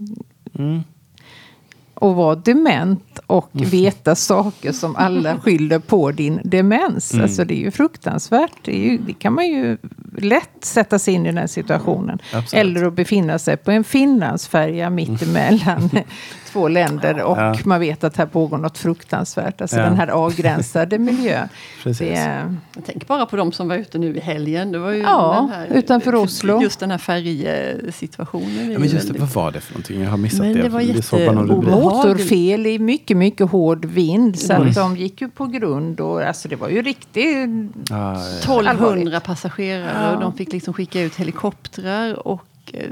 Och 1.96 2.16
vara 2.16 2.36
dement 2.36 3.20
och 3.28 3.50
veta 3.54 4.16
saker 4.16 4.72
som 4.72 4.96
alla 4.96 5.38
skyller 5.42 5.80
på 5.80 6.12
din 6.12 6.40
demens. 6.44 7.14
Alltså 7.14 7.46
det 7.46 7.54
är 7.54 7.60
ju 7.60 7.72
fruktansvärt. 7.72 8.52
Det, 8.62 8.76
är 8.76 8.92
ju, 8.92 8.98
det 8.98 9.14
kan 9.14 9.34
man 9.34 9.48
ju 9.48 9.78
lätt 10.18 10.50
sätta 10.66 11.00
sig 11.00 11.14
in 11.14 11.26
i 11.26 11.32
den 11.32 11.48
situationen. 11.48 12.20
Absolut. 12.34 12.54
Eller 12.66 12.86
att 12.86 12.94
befinna 12.94 13.40
sig 13.40 13.58
på 13.58 13.72
en 13.72 13.84
Finlandsfärja 13.84 14.90
mittemellan 14.90 15.90
två 16.52 16.68
länder 16.68 17.22
och 17.24 17.38
Ja. 17.38 17.56
man 17.66 17.80
vet 17.80 18.04
att 18.04 18.18
här 18.18 18.26
pågår 18.26 18.58
något 18.58 18.78
fruktansvärt. 18.78 19.62
Alltså 19.62 19.78
Ja. 19.78 19.84
den 19.84 19.96
här 19.98 20.08
avgränsade 20.08 20.98
miljön. 21.00 21.50
Precis. 21.84 22.00
Det 22.10 22.16
är, 22.16 22.56
Jag 22.76 22.86
tänker 22.86 23.08
bara 23.08 23.26
på 23.26 23.36
de 23.36 23.52
som 23.52 23.68
var 23.68 23.76
ute 23.76 23.98
nu 23.98 24.16
i 24.16 24.20
helgen. 24.20 24.72
Det 24.72 24.80
var 24.80 24.92
ju 24.92 25.02
Ja, 25.02 25.48
den 25.50 25.60
här, 25.60 25.78
utanför 25.78 26.16
Oslo. 26.16 26.62
Just 26.62 26.80
den 26.80 26.92
här 26.92 26.98
färjesituationen. 26.98 28.60
är 28.70 28.72
Ja, 28.74 28.80
men 28.80 28.82
just 28.90 28.92
det, 28.94 28.98
väldigt- 29.14 29.20
vad 29.22 29.30
var 29.46 29.52
det 29.52 29.62
för 29.62 29.74
någonting? 29.74 30.02
Jag 30.02 30.10
har 30.10 30.18
missat 30.18 30.40
Men 30.40 30.54
det. 30.54 30.62
det 30.62 30.70
var 30.70 30.82
jätteobehagligt. 30.82 31.70
motorfel 31.70 32.66
i 32.68 32.80
mycket, 32.80 33.18
mycket 33.18 33.50
hård 33.50 33.86
vind. 33.86 34.40
Så 34.40 34.54
Mm. 34.54 34.68
att 34.70 34.76
de 34.76 34.98
gick 34.98 35.22
ju 35.22 35.30
på 35.30 35.46
grund. 35.46 36.00
Och, 36.00 36.22
alltså 36.24 36.48
det 36.48 36.56
var 36.56 36.70
ju 36.70 36.82
riktigt... 36.82 37.50
Ja, 37.90 38.14
ja, 38.14 38.38
1200 38.40 38.70
Allvarligt. 38.72 39.24
passagerare 39.24 40.05
Ja. 40.06 40.14
och 40.16 40.22
de 40.22 40.34
fick 40.34 40.52
liksom 40.54 40.74
skicka 40.74 41.02
ut 41.02 41.16
helikoptrar 41.16 42.28
och 42.28 42.46
eh, 42.74 42.90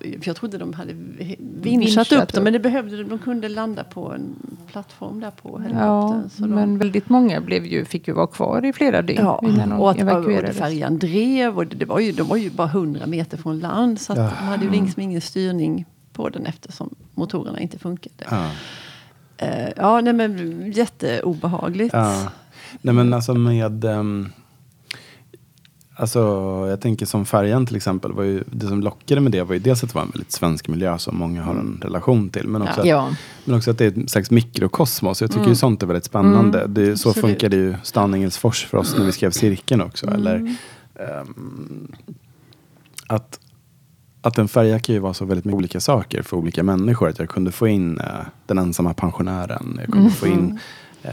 för 0.00 0.28
jag 0.28 0.36
trodde 0.36 0.58
de 0.58 0.72
hade 0.72 0.92
vinschat 1.38 2.12
upp 2.12 2.32
dem 2.32 2.44
men 2.44 2.52
det 2.52 2.58
behövde 2.58 2.96
de. 2.96 3.08
De 3.08 3.18
kunde 3.18 3.48
landa 3.48 3.84
på 3.84 4.12
en 4.12 4.36
plattform 4.72 5.20
där 5.20 5.30
på 5.30 5.48
Ja, 5.50 5.58
helikoptern. 5.62 6.30
så 6.30 6.42
de, 6.42 6.48
men 6.50 6.78
väldigt 6.78 7.08
många 7.08 7.40
blev 7.40 7.66
ju, 7.66 7.84
fick 7.84 8.08
ju 8.08 8.14
vara 8.14 8.26
kvar 8.26 8.64
i 8.66 8.72
flera 8.72 9.02
dygn 9.02 9.20
Ja, 9.22 9.40
innan 9.44 9.68
de 9.70 9.80
och 9.80 9.90
att 9.90 9.96
och 9.96 10.02
evakuerades. 10.02 10.56
färjan 10.56 10.98
drev 10.98 11.56
och 11.56 11.66
det, 11.66 11.76
det 11.76 11.84
var 11.84 11.98
ju, 12.00 12.12
de 12.12 12.22
var 12.28 12.36
ju 12.36 12.50
bara 12.50 12.68
100 12.68 13.06
meter 13.06 13.36
från 13.36 13.58
land 13.58 14.00
så 14.00 14.12
att 14.12 14.18
Ja. 14.18 14.24
de 14.24 14.30
hade 14.46 14.64
ju 14.64 14.70
liksom 14.70 15.02
ingen 15.02 15.20
styrning 15.20 15.84
på 16.12 16.28
den 16.28 16.46
eftersom 16.46 16.94
motorerna 17.14 17.60
inte 17.60 17.78
funkade. 17.78 18.14
ja. 18.30 18.50
Eh, 19.36 19.68
ja, 19.76 20.00
nej 20.00 20.12
men 20.12 20.72
jätteobehagligt. 20.72 21.92
Ja. 21.94 22.28
Nej 22.82 22.94
men 22.94 23.14
alltså 23.14 23.34
med... 23.34 23.84
ehm, 23.84 24.28
alltså 25.98 26.18
jag 26.70 26.80
tänker 26.80 27.06
som 27.06 27.26
färjan 27.26 27.66
till 27.66 27.76
exempel. 27.76 28.12
Var 28.12 28.22
ju, 28.22 28.44
det 28.50 28.66
som 28.66 28.80
lockade 28.80 29.20
med 29.20 29.32
det 29.32 29.42
var 29.42 29.54
ju 29.54 29.58
dels 29.60 29.82
att 29.84 29.88
det 29.90 29.94
var 29.94 30.02
en 30.02 30.10
väldigt 30.10 30.32
svensk 30.32 30.68
miljö 30.68 30.98
som 30.98 31.16
många 31.18 31.42
har 31.42 31.54
en 31.54 31.78
relation 31.82 32.28
till. 32.30 32.48
Men 32.48 32.62
också, 32.62 32.86
Ja. 32.86 33.06
att, 33.08 33.14
men 33.44 33.56
också 33.56 33.70
att 33.70 33.78
det 33.78 33.84
är 33.84 34.02
ett 34.02 34.10
slags 34.10 34.30
mikrokosmos. 34.30 35.20
Jag 35.20 35.30
tycker 35.32 35.48
ju 35.48 35.54
sånt 35.54 35.82
är 35.82 35.86
väldigt 35.86 36.04
spännande. 36.04 36.66
Det, 36.66 36.82
är- 36.82 36.94
så 36.96 37.08
Absolut. 37.08 37.30
funkade 37.30 37.56
ju 37.56 37.74
stan 37.82 38.14
Engelsfors 38.14 38.64
för 38.66 38.78
oss 38.78 38.94
när 38.98 39.04
vi 39.06 39.12
skrev 39.12 39.30
cirkeln 39.30 39.80
också. 39.80 40.06
Eller, 40.10 40.56
ehm, 40.94 41.92
att, 43.06 43.40
att 44.22 44.38
en 44.38 44.48
färja 44.48 44.78
kan 44.78 44.94
ju 44.94 44.98
vara 45.00 45.14
så 45.14 45.24
väldigt 45.24 45.44
mycket 45.44 45.56
olika 45.58 45.80
saker 45.80 46.22
för 46.22 46.36
olika 46.36 46.62
människor. 46.62 47.08
Att 47.08 47.18
jag 47.18 47.28
kunde 47.28 47.52
få 47.52 47.68
in 47.68 47.98
eh, 48.00 48.04
den 48.46 48.58
ensamma 48.58 48.94
pensionären. 48.94 49.78
Jag 49.84 49.92
kunde 49.92 50.10
få 50.10 50.26
in 50.26 50.58
eh, 51.02 51.10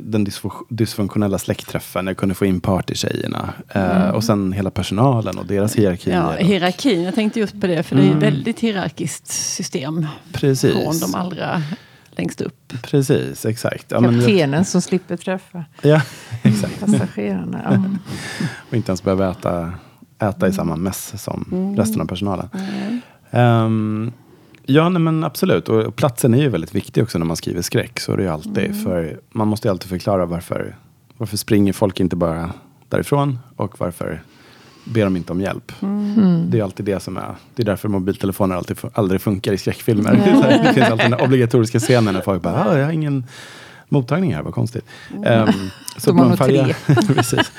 den 0.00 0.26
dysfu- 0.26 0.66
dysfunktionella 0.68 1.38
släktträffen. 1.38 2.06
Jag 2.06 2.16
kunde 2.16 2.34
få 2.34 2.46
in 2.46 2.60
partytjejerna. 2.60 3.52
Eh, 3.68 4.08
Och 4.08 4.24
sen 4.24 4.52
hela 4.52 4.70
personalen 4.70 5.38
och 5.38 5.46
deras 5.46 5.76
hierarkier. 5.76 6.14
Ja, 6.16 6.32
hierarkin, 6.32 7.02
jag 7.02 7.14
tänkte 7.14 7.40
just 7.40 7.60
på 7.60 7.66
det 7.66 7.82
för 7.82 7.96
det 7.96 8.02
är 8.02 8.10
ett 8.16 8.22
väldigt 8.22 8.60
hierarkiskt 8.60 9.26
system. 9.26 10.06
Precis. 10.32 10.72
Från 10.72 10.98
de 10.98 11.14
allra 11.14 11.62
längst 12.10 12.40
upp. 12.40 12.72
Precis, 12.82 13.46
exakt. 13.46 13.86
Ja, 13.88 14.00
men 14.00 14.14
jag, 14.14 14.20
Kaptenen 14.24 14.64
som 14.64 14.82
slipper 14.82 15.16
träffa 15.16 15.64
ja, 15.82 16.02
exakt. 16.42 16.80
passagerarna. 16.80 17.60
Ja. 17.70 17.82
Och 18.70 18.74
inte 18.76 18.90
ens 18.90 19.02
behöva 19.02 19.30
äta, 19.30 19.72
äta 20.18 20.48
i 20.48 20.52
samma 20.52 20.76
mäss 20.76 21.22
som 21.22 21.44
Mm. 21.52 21.76
resten 21.76 22.00
av 22.00 22.06
personalen. 22.06 22.48
Ehm, 23.30 24.12
ja, 24.66 24.88
nej, 24.88 25.02
men 25.02 25.24
absolut. 25.24 25.68
Och 25.68 25.96
platsen 25.96 26.34
är 26.34 26.38
ju 26.38 26.48
väldigt 26.48 26.74
viktig 26.74 27.02
också 27.02 27.18
när 27.18 27.26
man 27.26 27.36
skriver 27.36 27.62
skräck. 27.62 28.00
Så 28.00 28.12
är 28.12 28.16
det 28.16 28.22
ju 28.22 28.28
alltid. 28.28 28.64
Mm. 28.64 28.84
För 28.84 29.20
man 29.30 29.48
måste 29.48 29.68
ju 29.68 29.72
alltid 29.72 29.88
förklara 29.88 30.26
varför, 30.26 30.76
varför 31.16 31.36
springer 31.36 31.72
folk 31.72 32.00
inte 32.00 32.16
bara 32.16 32.50
därifrån. 32.88 33.38
Och 33.56 33.80
varför 33.80 34.22
ber 34.84 35.04
de 35.04 35.16
inte 35.16 35.32
om 35.32 35.40
hjälp. 35.40 35.72
Mm. 35.82 36.50
Det 36.50 36.58
är 36.58 36.62
alltid 36.62 36.86
det 36.86 37.00
som 37.00 37.16
är. 37.16 37.34
Det 37.54 37.62
är 37.62 37.66
därför 37.66 37.88
mobiltelefoner 37.88 38.56
alltid, 38.56 38.76
aldrig 38.94 39.20
funkar 39.20 39.52
i 39.52 39.58
skräckfilmer. 39.58 40.12
det 40.64 40.74
finns 40.74 40.90
alltid 40.90 41.10
den 41.10 41.20
obligatoriska 41.20 41.78
scenen 41.78 42.14
när 42.14 42.20
folk 42.20 42.42
bara, 42.42 42.64
ah, 42.64 42.78
jag 42.78 42.84
har 42.84 42.92
ingen 42.92 43.24
mottagning 43.88 44.34
här, 44.34 44.42
vad 44.42 44.54
konstigt. 44.54 44.84
Ehm, 45.24 45.48
så 45.96 46.10
De 46.10 46.18
har 46.18 46.26
på 46.26 46.30
en 46.32 46.36
färja, 46.36 46.74
precis. 47.14 47.52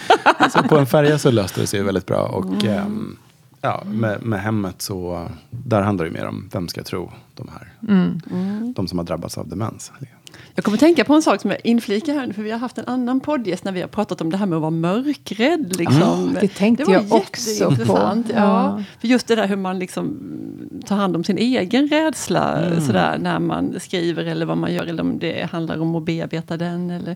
Så 0.53 0.63
på 0.63 0.77
en 0.77 0.85
färja 0.85 1.17
så 1.17 1.31
löste 1.31 1.61
det 1.61 1.67
sig 1.67 1.83
väldigt 1.83 2.05
bra. 2.05 2.21
Och 2.21 2.65
ehm, 2.65 3.17
ja, 3.61 3.83
med, 3.85 4.23
med 4.23 4.41
hemmet 4.41 4.81
så, 4.81 5.29
där 5.49 5.81
handlar 5.81 6.05
det 6.05 6.11
mer 6.11 6.25
om 6.25 6.49
vem 6.53 6.67
ska 6.67 6.83
tro 6.83 7.11
de 7.35 7.49
här. 7.49 7.73
De 8.75 8.87
som 8.87 8.97
har 8.97 9.05
drabbats 9.05 9.37
av 9.37 9.47
demens. 9.47 9.91
Jag 10.57 10.63
kommer 10.63 10.77
tänka 10.77 11.03
på 11.03 11.13
en 11.13 11.21
sak 11.21 11.41
som 11.41 11.51
jag 11.51 11.59
inflikar 11.63 12.13
här 12.13 12.27
nu, 12.27 12.33
för 12.33 12.41
vi 12.41 12.51
har 12.51 12.59
haft 12.59 12.77
en 12.77 12.85
annan 12.87 13.19
poddgäst 13.19 13.63
när 13.63 13.71
vi 13.71 13.81
har 13.81 13.87
pratat 13.87 14.21
om 14.21 14.29
det 14.31 14.37
här 14.37 14.45
med 14.45 14.55
att 14.55 14.61
vara 14.61 14.71
mörkrädd. 14.71 15.75
Liksom. 15.77 16.37
det 16.41 16.47
tänkte 16.47 16.83
var 16.85 16.93
jag 16.93 17.11
också 17.13 17.49
jätteintressant, 17.49 18.27
på. 18.27 18.33
Ja. 18.33 18.39
Ja. 18.77 18.83
För 18.99 19.07
just 19.07 19.27
det 19.27 19.35
där 19.35 19.47
hur 19.47 19.55
man 19.55 19.79
liksom 19.79 20.17
tar 20.85 20.95
hand 20.95 21.15
om 21.15 21.23
sin 21.23 21.37
egen 21.37 21.87
rädsla 21.87 22.57
Mm. 22.65 22.81
sådär, 22.81 23.17
när 23.17 23.39
man 23.39 23.75
skriver 23.79 24.25
eller 24.25 24.45
vad 24.45 24.57
man 24.57 24.73
gör, 24.73 24.85
eller 24.85 25.03
om 25.03 25.19
det 25.19 25.49
handlar 25.51 25.81
om 25.81 25.95
att 25.95 26.03
bearbeta 26.03 26.57
den. 26.57 26.89
Eller 26.89 27.15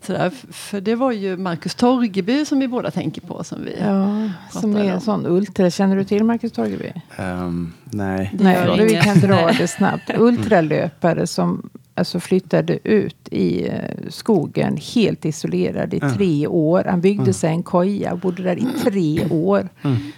sådär. 0.00 0.30
För 0.50 0.80
det 0.80 0.94
var 0.94 1.12
ju 1.12 1.36
Marcus 1.36 1.74
Torgeby 1.74 2.44
som 2.44 2.58
vi 2.60 2.68
båda 2.68 2.90
tänker 2.90 3.20
på. 3.20 3.44
Som 3.44 3.64
vi, 3.64 3.74
Ja, 3.80 4.30
som 4.60 4.76
är 4.76 4.84
en 4.84 5.00
sån 5.00 5.26
ultra. 5.26 5.70
Känner 5.70 5.96
du 5.96 6.04
till 6.04 6.24
Marcus 6.24 6.52
Torgeby? 6.52 6.92
Ehm, 7.16 7.72
nej, 7.84 8.30
Det 8.34 8.44
Nej, 8.44 8.86
vi 8.86 9.00
kan 9.02 9.20
dra 9.20 9.50
det 9.58 9.68
snabbt. 9.78 10.10
Ultralöpare 10.18 11.26
som 11.26 11.70
alltså 11.94 12.20
flyttade 12.20 12.77
ut 12.84 13.28
i 13.30 13.68
eh, 13.68 13.74
skogen 14.08 14.78
helt 14.94 15.24
isolerad 15.24 15.94
i 15.94 16.00
tre 16.00 16.46
år. 16.46 16.84
Han 16.84 17.00
byggde 17.00 17.32
sig 17.32 17.50
en 17.50 17.62
koja 17.62 18.12
och 18.12 18.18
bodde 18.18 18.42
där 18.42 18.58
i 18.58 18.66
tre 18.84 19.26
år. 19.30 19.68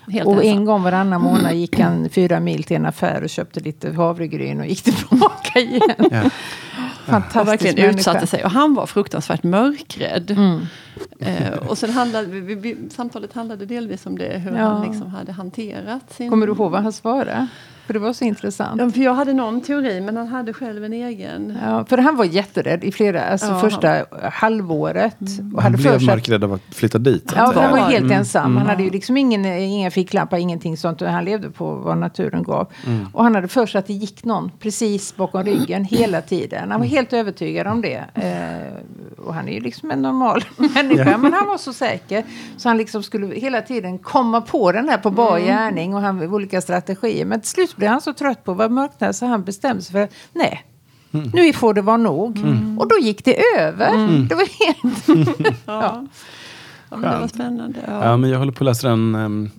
Helt 0.08 0.26
och 0.26 0.32
ensam. 0.34 0.58
en 0.58 0.64
gång 0.64 0.82
varannan 0.82 1.20
månad 1.22 1.54
gick 1.54 1.78
han 1.80 2.08
fyra 2.08 2.40
mil 2.40 2.64
till 2.64 2.76
en 2.76 2.86
affär 2.86 3.22
och 3.22 3.30
köpte 3.30 3.60
lite 3.60 3.92
havregryn 3.92 4.60
och 4.60 4.66
gick 4.66 4.82
tillbaka 4.82 5.58
igen. 5.60 5.80
Ja. 6.10 6.30
Fantastisk 7.06 7.48
verkligen 7.48 7.74
människa. 7.76 7.98
utsatte 7.98 8.26
sig. 8.26 8.44
Och 8.44 8.50
han 8.50 8.74
var 8.74 8.86
fruktansvärt 8.86 9.42
mörkrädd. 9.42 10.30
Mm. 10.30 10.60
Eh, 11.20 11.52
och 11.68 11.78
sen 11.78 11.90
handlade, 11.90 12.26
vi, 12.26 12.54
vi, 12.54 12.76
samtalet 12.90 13.32
handlade 13.32 13.66
delvis 13.66 14.06
om 14.06 14.18
det, 14.18 14.38
hur 14.38 14.56
Ja. 14.56 14.64
han 14.64 14.86
liksom 14.86 15.06
hade 15.06 15.32
hanterat 15.32 16.12
sin... 16.12 16.30
Kommer 16.30 16.46
du 16.46 16.52
ihåg 16.52 16.70
vad 16.70 16.82
han 16.82 16.92
svarade? 16.92 17.46
För 17.90 17.94
det 17.94 18.00
var 18.00 18.12
så 18.12 18.24
intressant. 18.24 18.80
Ja, 18.80 18.90
för 18.90 19.00
jag 19.00 19.14
hade 19.14 19.32
någon 19.32 19.60
teori, 19.60 20.00
men 20.00 20.16
han 20.16 20.28
hade 20.28 20.52
själv 20.52 20.84
en 20.84 20.92
egen. 20.92 21.58
Ja, 21.66 21.84
för 21.84 21.98
han 21.98 22.16
var 22.16 22.24
jätterädd 22.24 22.84
i 22.84 22.92
flera, 22.92 23.22
alltså 23.24 23.46
Ja, 23.46 23.58
första 23.60 24.04
halvåret. 24.32 25.16
Och 25.54 25.62
Han 25.62 25.72
hade 25.72 25.76
blev 25.76 26.02
mörkrädd 26.02 26.44
av 26.44 26.52
att 26.52 26.74
flytta 26.74 26.98
dit. 26.98 27.32
Ja, 27.36 27.52
han 27.56 27.70
var 27.70 27.78
helt 27.78 28.04
Mm. 28.04 28.18
ensam. 28.18 28.56
Han 28.56 28.66
hade 28.66 28.82
ju 28.82 28.90
liksom 28.90 29.16
ingen, 29.16 29.44
inga 29.44 29.90
ficklampor, 29.90 30.38
ingenting 30.38 30.76
sånt. 30.76 31.00
Han 31.00 31.24
levde 31.24 31.50
på 31.50 31.74
vad 31.74 31.98
naturen 31.98 32.42
gav. 32.42 32.66
Mm. 32.86 33.06
Och 33.12 33.24
han 33.24 33.34
hade 33.34 33.48
för 33.48 33.66
sig 33.66 33.78
att 33.78 33.86
det 33.86 33.92
gick 33.92 34.24
någon 34.24 34.50
precis 34.58 35.16
bakom 35.16 35.44
ryggen 35.44 35.84
hela 35.84 36.20
tiden. 36.22 36.70
Han 36.70 36.80
var 36.80 36.86
helt 36.86 37.12
övertygad 37.12 37.66
om 37.66 37.82
det. 37.82 38.04
Eh, 38.14 39.24
och 39.26 39.34
han 39.34 39.48
är 39.48 39.52
ju 39.52 39.60
liksom 39.60 39.90
en 39.90 40.02
normal 40.02 40.44
människa. 40.56 41.18
Men 41.18 41.32
han 41.32 41.46
var 41.48 41.58
så 41.58 41.72
säker. 41.72 42.24
Så 42.56 42.68
han 42.68 42.76
liksom 42.78 43.02
skulle 43.02 43.34
hela 43.34 43.60
tiden 43.60 43.98
komma 43.98 44.40
på 44.40 44.72
den 44.72 44.88
här 44.88 44.98
på 44.98 45.10
bar 45.10 45.38
gärning. 45.38 45.94
Och 45.94 46.00
han 46.00 46.18
olika 46.34 46.60
strategier. 46.60 47.24
Men 47.24 47.40
till 47.40 47.50
slut 47.50 47.70
blev 47.80 47.90
han 47.90 48.00
så 48.00 48.12
trött 48.12 48.44
på 48.44 48.52
att 48.52 48.58
vara 48.58 48.68
mörknad 48.68 49.16
så 49.16 49.26
han 49.26 49.44
bestämde 49.44 49.82
sig 49.82 49.92
för 49.92 50.08
nej. 50.32 50.66
Nu 51.10 51.52
får 51.52 51.74
det 51.74 51.82
vara 51.82 51.96
nog. 51.96 52.38
Och 52.78 52.88
då 52.88 52.98
gick 53.00 53.24
det 53.24 53.36
över. 53.58 53.90
Det 54.28 54.34
var 54.34 54.66
helt... 54.66 55.56
Ja. 55.66 56.06
Ja, 56.90 56.96
men 56.96 57.12
det 57.12 57.20
var 57.20 57.28
spännande. 57.28 57.80
Ja. 57.86 58.04
Ja, 58.04 58.16
men 58.16 58.30
jag 58.30 58.38
håller 58.38 58.52
på 58.52 58.64
att 58.64 58.66
läsa 58.66 58.90
en, 58.90 59.14
en, 59.14 59.50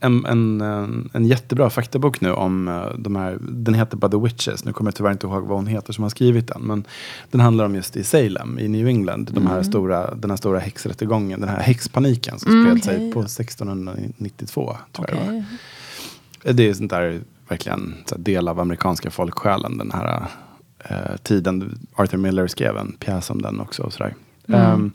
en, 0.00 0.26
en, 0.26 1.10
en 1.12 1.24
jättebra 1.24 1.70
faktabok 1.70 2.20
nu 2.20 2.32
om 2.32 2.68
eh, 2.68 2.98
de 2.98 3.16
här, 3.16 3.38
den 3.40 3.74
heter 3.74 3.96
By 3.96 4.08
the 4.08 4.16
Witches, 4.16 4.64
nu 4.64 4.72
kommer 4.72 4.88
jag 4.88 4.94
tyvärr 4.94 5.12
inte 5.12 5.26
ihåg 5.26 5.42
vad 5.42 5.58
hon 5.58 5.66
heter 5.66 5.92
som 5.92 6.02
har 6.02 6.08
skrivit 6.08 6.48
den, 6.48 6.62
men 6.62 6.84
den 7.30 7.40
handlar 7.40 7.64
om 7.64 7.74
just 7.74 7.96
i 7.96 8.04
Salem 8.04 8.58
i 8.58 8.68
New 8.68 8.88
England, 8.88 9.30
de 9.32 9.46
här 9.46 9.62
stora, 9.62 10.14
den 10.14 10.30
här 10.30 10.36
stora 10.36 10.58
häxrättegången, 10.58 11.40
den 11.40 11.48
här 11.48 11.60
häxpaniken 11.60 12.38
som 12.38 12.64
spred 12.64 12.84
sig 12.84 12.96
okej. 12.96 13.12
på 13.12 13.20
1692, 13.20 14.76
tror 14.92 15.08
jag 15.10 15.18
det 15.18 15.24
var. 15.26 15.44
Det 16.52 16.68
är 16.68 16.74
sånt 16.74 16.90
där 16.90 17.20
verkligen 17.48 17.94
del 18.16 18.48
av 18.48 18.60
amerikanska 18.60 19.10
folksjälen. 19.10 19.78
Den 19.78 19.90
här 19.90 20.26
eh, 20.78 21.16
tiden. 21.22 21.78
Arthur 21.94 22.18
Miller 22.18 22.46
skrev 22.46 22.76
en 22.76 22.92
pjäs 22.92 23.30
om 23.30 23.42
den 23.42 23.60
också. 23.60 23.82
Och 23.82 23.92
sådär. 23.92 24.14
Ehm, 24.48 24.92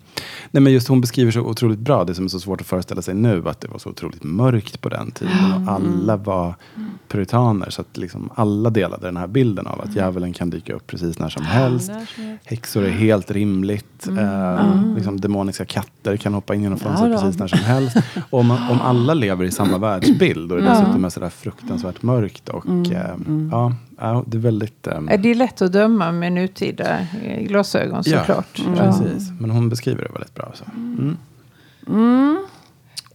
nej 0.51 0.63
men 0.63 0.73
just 0.73 0.87
hon 0.87 1.01
beskriver 1.01 1.31
så 1.31 1.41
otroligt 1.41 1.79
bra 1.79 2.03
det 2.03 2.15
som 2.15 2.25
är 2.25 2.29
så 2.29 2.39
svårt 2.39 2.61
att 2.61 2.67
föreställa 2.67 3.01
sig 3.01 3.13
nu. 3.13 3.43
Att 3.49 3.61
det 3.61 3.67
var 3.67 3.79
så 3.79 3.89
otroligt 3.89 4.23
mörkt 4.23 4.81
på 4.81 4.89
den 4.89 5.11
tiden. 5.11 5.53
Och 5.53 5.71
alla 5.73 6.17
var 6.17 6.55
puritaner. 7.07 7.69
Så 7.69 7.81
att 7.81 7.97
liksom 7.97 8.29
alla 8.35 8.69
delade 8.69 9.07
den 9.07 9.17
här 9.17 9.27
bilden 9.27 9.67
av 9.67 9.81
att 9.81 9.95
djävulen 9.95 10.33
kan 10.33 10.49
dyka 10.49 10.73
upp 10.73 10.87
precis 10.87 11.19
när 11.19 11.29
som 11.29 11.43
helst. 11.43 11.91
Häxor 12.43 12.83
är 12.83 12.89
helt 12.89 13.31
rimligt. 13.31 13.90
Eh, 14.07 14.93
liksom 14.95 15.21
demoniska 15.21 15.65
katter 15.65 16.17
kan 16.17 16.33
hoppa 16.33 16.55
in 16.55 16.63
genom 16.63 16.79
fönstret 16.79 17.11
Ja 17.11 17.17
precis 17.17 17.39
när 17.39 17.47
som 17.47 17.59
helst. 17.59 17.97
Och 18.29 18.39
om, 18.39 18.51
om 18.51 18.81
alla 18.81 19.13
lever 19.13 19.45
i 19.45 19.51
samma 19.51 19.77
världsbild 19.77 20.51
och 20.51 20.57
det 20.57 20.63
dessutom 20.63 21.05
är 21.05 21.09
sådär 21.09 21.29
fruktansvärt 21.29 22.01
mörkt. 22.01 22.49
Och, 22.49 22.91
eh, 22.91 23.15
Ja, 23.51 23.73
ja, 23.99 24.23
det 24.27 24.37
är 24.37 24.41
väldigt... 24.41 24.87
Är 24.87 25.17
det 25.17 25.33
lätt 25.33 25.61
att 25.61 25.71
döma 25.71 26.11
med 26.11 26.33
nutida 26.33 26.99
eh, 27.23 27.43
glasögon 27.43 28.03
ja, 28.05 28.19
såklart? 28.19 28.61
precis. 28.75 29.31
Men 29.39 29.49
hon 29.49 29.69
beskriver 29.69 30.03
det 30.03 30.09
väldigt 30.13 30.35
bra. 30.35 30.51
Så. 30.53 30.65
Mm. 30.75 31.17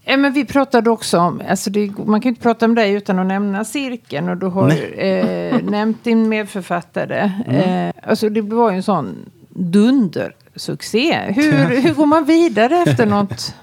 Ja, 0.09 0.17
men 0.17 0.33
vi 0.33 0.45
pratade 0.45 0.91
också 0.91 1.19
om, 1.19 1.43
alltså 1.49 1.71
det, 1.71 1.91
man 2.07 2.21
kan 2.21 2.29
ju 2.29 2.33
inte 2.33 2.43
prata 2.43 2.67
om 2.67 2.75
dig 2.75 2.93
utan 2.93 3.19
att 3.19 3.27
nämna 3.27 3.65
cirkeln. 3.65 4.29
Och 4.29 4.37
du 4.37 4.47
har 4.47 4.71
eh, 5.05 5.63
nämnt 5.63 6.05
din 6.05 6.29
medförfattare. 6.29 7.33
Mm. 7.47 7.89
Eh, 7.89 7.95
alltså 8.03 8.29
det 8.29 8.41
var 8.41 8.71
ju 8.71 8.77
en 8.77 8.83
sån 8.83 9.17
dundersuccé. 10.57 11.33
Hur, 11.33 11.81
hur 11.83 11.95
går 11.95 12.07
man 12.07 12.25
vidare 12.25 12.77
efter 12.87 13.07
något 13.07 13.55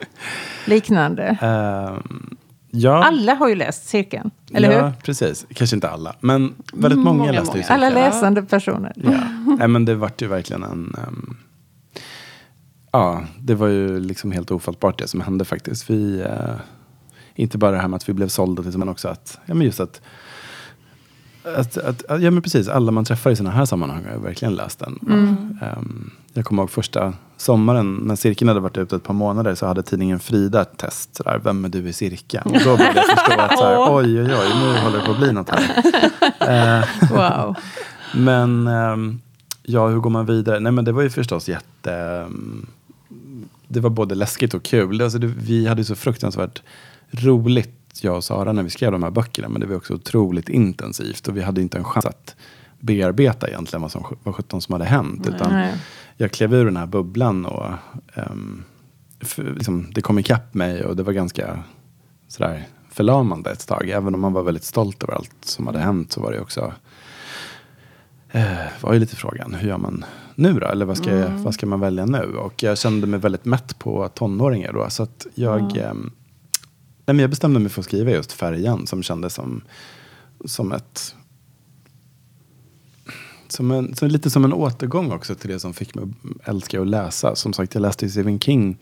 liknande? 0.66 1.24
Ehm, 1.42 2.38
ja, 2.72 3.04
Alla 3.04 3.34
har 3.34 3.50
ju 3.50 3.56
läst 3.56 3.88
cirkeln, 3.88 4.32
eller 4.54 4.72
ja, 4.72 4.86
hur? 4.86 4.94
precis. 5.04 5.46
Kanske 5.54 5.76
inte 5.76 5.90
alla. 5.90 6.16
Men 6.20 6.54
väldigt 6.74 7.00
många, 7.00 7.18
Många, 7.18 7.32
läste 7.32 7.58
ju 7.58 7.64
många. 7.64 7.74
Alla 7.74 7.88
cirkeln. 7.88 8.06
läsande 8.06 8.44
personer. 8.44 8.94
Ja. 8.96 9.12
Nej, 9.60 9.68
men 9.68 9.86
det 9.86 9.96
vart 9.96 10.22
ju 10.22 10.28
verkligen 10.28 10.64
en... 10.64 10.96
ehm, 10.98 11.38
ja, 12.92 13.24
det 13.40 13.56
var 13.56 13.68
ju 13.68 14.00
liksom 14.00 14.32
helt 14.32 14.52
ofattbart 14.52 15.00
det 15.00 15.08
som 15.08 15.22
hände 15.22 15.46
faktiskt. 15.46 15.90
Vi, 15.90 16.20
eh, 16.22 16.56
inte 17.36 17.58
bara 17.58 17.72
det 17.72 17.78
här 17.78 17.88
med 17.88 17.98
att 17.98 18.10
vi 18.10 18.14
blev 18.14 18.28
sålda 18.28 18.64
men 18.78 18.90
också 18.90 19.08
att, 19.08 19.40
ja 19.46 19.54
men 19.54 19.66
just 19.66 19.80
att, 19.80 20.02
att, 21.56 21.78
att, 21.78 22.06
att 22.06 22.22
ja 22.22 22.32
men 22.32 22.42
precis, 22.42 22.68
alla 22.68 22.92
man 22.92 23.06
träffar 23.06 23.32
i 23.32 23.36
sådana 23.36 23.56
här 23.56 23.66
sammanhang 23.66 24.06
har 24.14 24.20
verkligen 24.20 24.56
läst 24.56 24.80
den. 24.80 24.94
Och, 24.94 25.12
ehm, 25.68 26.12
jag 26.34 26.46
kommer 26.46 26.64
ihåg 26.64 26.72
första 26.72 27.14
sommaren 27.38 27.96
när 27.96 28.16
cirkeln 28.16 28.48
hade 28.48 28.60
varit 28.60 28.78
ute 28.78 28.96
ett 28.96 29.04
par 29.04 29.14
månader 29.14 29.56
så 29.56 29.66
hade 29.66 29.84
tidningen 29.84 30.20
Frida 30.20 30.62
ett 30.62 30.78
test. 30.78 31.16
Sådär, 31.16 31.42
Vem 31.44 31.66
är 31.66 31.70
du 31.70 31.90
i 31.90 31.94
cirkeln? 31.94 32.44
Och 32.46 32.60
då 32.64 32.78
började 32.78 32.96
jag 33.00 33.06
förstå 33.20 33.42
att 33.42 33.58
såhär, 33.58 33.78
oj 33.96 34.22
oj 34.22 34.34
oj, 34.36 34.50
nu 34.60 34.80
håller 34.80 35.00
det 35.00 35.06
på 35.06 35.12
att 35.12 35.20
bli 35.20 35.32
något 35.34 35.50
här. 35.50 35.84
Eh, 36.80 36.84
Wow. 37.12 37.56
men 38.16 38.68
ehm, 38.68 39.20
ja, 39.64 39.88
hur 39.88 40.00
går 40.00 40.10
man 40.10 40.26
vidare? 40.26 40.60
Nej, 40.60 40.72
men 40.72 40.86
det 40.86 40.92
var 40.92 41.02
ju 41.02 41.10
förstås 41.10 41.50
jätte... 41.50 41.94
ehm, 41.94 42.66
det 43.68 43.80
var 43.80 43.90
både 43.90 44.16
läskigt 44.16 44.54
och 44.54 44.64
kul. 44.64 45.02
Alltså 45.02 45.18
det, 45.18 45.28
vi 45.28 45.68
hade 45.68 45.84
så 45.84 45.96
fruktansvärt 45.96 46.62
roligt, 47.12 47.83
jag 48.02 48.16
och 48.16 48.24
Sara, 48.24 48.54
när 48.54 48.64
vi 48.64 48.70
skrev 48.70 48.92
de 48.92 49.04
här 49.04 49.12
böckerna. 49.12 49.50
Men 49.50 49.62
det 49.62 49.68
var 49.68 49.76
också 49.76 49.94
otroligt 49.94 50.50
intensivt. 50.50 51.28
Och 51.28 51.38
vi 51.38 51.42
hade 51.42 51.62
inte 51.62 51.78
en 51.78 51.84
chans 51.84 52.06
att 52.06 52.36
bearbeta 52.80 53.48
egentligen 53.48 53.82
vad 53.82 53.92
som 53.92 54.04
vad 54.24 54.36
sjutton 54.36 54.62
som 54.62 54.74
hade 54.74 54.86
hänt. 54.86 55.28
Utan 55.28 55.68
jag 56.18 56.32
klev 56.32 56.54
ur 56.54 56.66
den 56.66 56.78
här 56.78 56.86
bubblan 56.86 57.46
och 57.46 57.66
ehm, 58.14 58.64
för, 59.20 59.44
liksom, 59.44 59.88
det 59.94 60.02
kom 60.02 60.20
ikapp 60.20 60.54
mig 60.54 60.86
och 60.86 60.96
det 60.96 61.04
var 61.04 61.14
ganska 61.14 61.64
sådär 62.28 62.68
förlamande 62.90 63.52
ett 63.52 63.68
tag. 63.68 63.90
Även 63.90 64.16
om 64.16 64.22
man 64.22 64.34
var 64.34 64.44
väldigt 64.44 64.64
stolt 64.64 65.04
över 65.04 65.14
allt 65.14 65.36
som 65.42 65.68
hade 65.68 65.80
hänt 65.80 66.12
så 66.12 66.22
var 66.22 66.32
det 66.32 66.40
också 66.40 66.74
eh, 68.32 68.58
var 68.82 68.94
ju 68.94 69.00
lite 69.00 69.16
frågan, 69.16 69.54
hur 69.54 69.68
gör 69.70 69.78
man 69.78 70.06
nu 70.36 70.54
då? 70.60 70.68
Eller 70.68 70.86
vad 70.86 70.98
ska, 70.98 71.16
jag, 71.16 71.30
vad 71.30 71.54
ska 71.54 71.66
man 71.66 71.80
välja 71.80 72.06
nu? 72.06 72.36
Och 72.38 72.64
jag 72.64 72.78
kände 72.78 73.08
mig 73.08 73.20
väldigt 73.20 73.46
mätt 73.46 73.80
på 73.80 74.10
tonåringar 74.10 74.74
då. 74.74 74.90
Så 74.90 75.04
att 75.04 75.28
jag, 75.36 75.78
ehm, 75.78 76.12
nej, 77.06 77.14
men 77.16 77.20
jag 77.20 77.30
bestämde 77.30 77.60
mig 77.60 77.70
för 77.70 77.82
att 77.82 77.86
skriva 77.86 78.12
just 78.12 78.32
Färjan 78.32 78.88
som 78.88 79.04
kändes 79.04 79.34
som, 79.34 79.62
som 80.46 80.72
ett 80.72 81.16
som 83.54 83.72
en, 83.72 83.96
som, 83.96 84.08
lite 84.08 84.30
som 84.30 84.46
en 84.46 84.54
återgång 84.54 85.12
också 85.12 85.36
till 85.36 85.50
det 85.50 85.60
som 85.60 85.74
fick 85.74 85.96
mig 85.96 86.04
att 86.04 86.48
älska 86.50 86.82
att 86.82 86.88
läsa. 86.88 87.36
Som 87.36 87.54
sagt, 87.54 87.76
jag 87.76 87.82
läste 87.82 88.10
Stephen 88.10 88.40
King. 88.40 88.78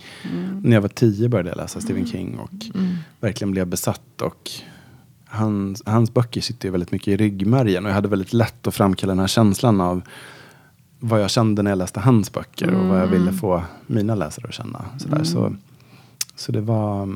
När 0.61 0.73
jag 0.73 0.81
var 0.81 0.89
tio 0.89 1.29
började 1.29 1.49
jag 1.49 1.57
läsa 1.57 1.81
Stephen 1.81 2.07
King 2.07 2.39
och 2.39 2.65
verkligen 3.19 3.51
blev 3.51 3.67
besatt. 3.67 4.21
Och 4.21 4.49
hans, 5.25 5.83
hans 5.85 6.13
böcker 6.13 6.41
sitter 6.41 6.67
ju 6.67 6.71
väldigt 6.71 6.91
mycket 6.91 7.07
i 7.07 7.17
ryggmärgen. 7.17 7.85
Och 7.85 7.89
jag 7.89 7.95
hade 7.95 8.07
väldigt 8.07 8.33
lätt 8.33 8.67
att 8.67 8.75
framkalla 8.75 9.11
den 9.11 9.19
här 9.19 9.27
känslan 9.27 9.81
av 9.81 10.01
vad 10.99 11.21
jag 11.21 11.29
kände 11.29 11.63
när 11.63 11.71
jag 11.71 11.77
läste 11.77 11.99
hans 11.99 12.31
böcker. 12.31 12.73
Och 12.73 12.87
vad 12.87 13.01
jag 13.01 13.07
ville 13.07 13.33
få 13.33 13.63
mina 13.87 14.15
läsare 14.15 14.47
att 14.47 14.53
känna. 14.53 14.85
Sådär. 14.97 15.23
Så, 15.23 15.55
så 16.35 16.51
det 16.51 16.61
var... 16.61 17.09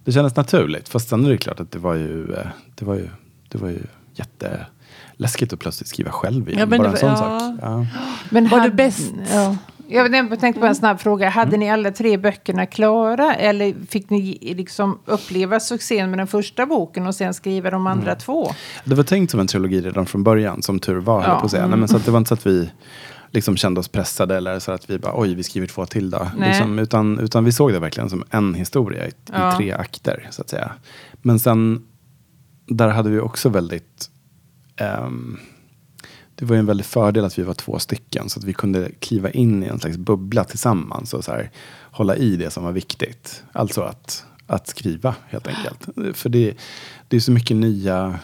mm, 0.00 0.04
Det 0.04 0.12
kändes 0.12 0.36
naturligt. 0.36 0.88
Fast 0.88 1.08
sen 1.08 1.24
är 1.24 1.30
det 1.30 1.36
klart 1.38 1.60
att 1.60 1.70
det 1.70 1.78
var 1.78 1.94
ju, 1.94 2.32
eh, 2.34 2.46
det 2.74 2.84
var 2.84 2.94
ju, 2.94 3.08
det 3.48 3.58
var 3.58 3.68
ju 3.68 3.80
jätteläskigt 4.14 5.52
att 5.52 5.58
plötsligt 5.60 5.88
skriva 5.88 6.10
själv 6.10 6.48
igen. 6.48 6.60
Ja, 6.60 6.66
men 6.66 6.78
Bara 6.78 6.90
en 6.90 6.96
sån 6.96 7.12
var- 7.12 7.16
ja. 7.32 7.40
sak. 7.40 7.58
Ja. 7.62 7.86
Men 8.30 8.48
Var 8.48 8.56
det 8.58 8.62
hade- 8.62 8.74
bäst? 8.74 9.12
Ja. 9.32 9.56
Jag 9.92 10.40
tänkte 10.40 10.60
på 10.60 10.66
en 10.66 10.74
snabb 10.74 11.00
fråga. 11.00 11.28
Hade 11.28 11.56
ni 11.56 11.70
alla 11.70 11.90
tre 11.90 12.16
böckerna 12.16 12.66
klara? 12.66 13.34
Eller 13.34 13.74
fick 13.90 14.10
ni 14.10 14.38
liksom 14.56 14.98
uppleva 15.04 15.60
succén 15.60 16.10
med 16.10 16.18
den 16.18 16.26
första 16.26 16.66
boken 16.66 17.06
och 17.06 17.14
sen 17.14 17.34
skriva 17.34 17.70
de 17.70 17.86
andra 17.86 18.14
två? 18.14 18.50
Det 18.84 18.94
var 18.94 19.04
tänkt 19.04 19.30
som 19.30 19.40
en 19.40 19.46
trilogi 19.46 19.80
redan 19.80 20.06
från 20.06 20.24
början, 20.24 20.62
som 20.62 20.78
tur 20.78 20.96
var. 21.00 21.22
Ja. 21.24 21.38
På 21.40 21.44
att 21.44 21.50
säga. 21.50 21.66
Nej, 21.66 21.78
men 21.78 21.88
så 21.88 21.96
att 21.96 22.04
det 22.04 22.10
var 22.10 22.18
inte 22.18 22.28
så 22.28 22.34
att 22.34 22.46
vi 22.46 22.70
liksom 23.30 23.56
kände 23.56 23.80
oss 23.80 23.88
pressade 23.88 24.36
eller 24.36 24.58
så 24.58 24.72
att 24.72 24.90
vi 24.90 24.98
bara 24.98 25.12
oj, 25.16 25.34
vi 25.34 25.42
skriver 25.42 25.66
två 25.66 25.86
till 25.86 26.10
då. 26.10 26.30
Liksom, 26.38 26.78
utan, 26.78 27.18
utan 27.18 27.44
vi 27.44 27.52
såg 27.52 27.72
det 27.72 27.78
verkligen 27.78 28.10
som 28.10 28.24
en 28.30 28.54
historia 28.54 29.08
i, 29.08 29.12
Ja. 29.32 29.52
i 29.52 29.56
tre 29.56 29.72
akter, 29.72 30.28
så 30.30 30.42
att 30.42 30.48
säga. 30.48 30.72
Men 31.22 31.38
sen, 31.40 31.86
där 32.66 32.88
hade 32.88 33.10
vi 33.10 33.20
också 33.20 33.48
väldigt 33.48 34.10
ehm, 34.76 35.38
det 36.34 36.44
var 36.46 36.56
ju 36.56 36.60
en 36.60 36.66
väldig 36.66 36.86
fördel 36.86 37.24
att 37.24 37.38
vi 37.38 37.42
var 37.42 37.54
två 37.54 37.78
stycken 37.78 38.28
så 38.28 38.38
att 38.38 38.44
vi 38.44 38.52
kunde 38.52 38.90
kliva 38.98 39.30
in 39.30 39.62
i 39.64 39.66
en 39.66 39.80
slags 39.80 39.96
bubbla 39.96 40.44
tillsammans 40.44 41.14
och 41.14 41.24
så 41.24 41.32
här, 41.32 41.50
hålla 41.82 42.16
i 42.16 42.36
det 42.36 42.50
som 42.50 42.64
var 42.64 42.72
viktigt. 42.72 43.42
Alltså 43.52 43.82
att, 43.82 44.24
att 44.46 44.68
skriva 44.68 45.14
helt 45.28 45.46
enkelt. 45.46 46.16
För 46.18 46.28
det, 46.28 46.54
det 47.08 47.16
är 47.16 47.20
så 47.20 47.32
mycket 47.32 47.56
nya 47.56 48.18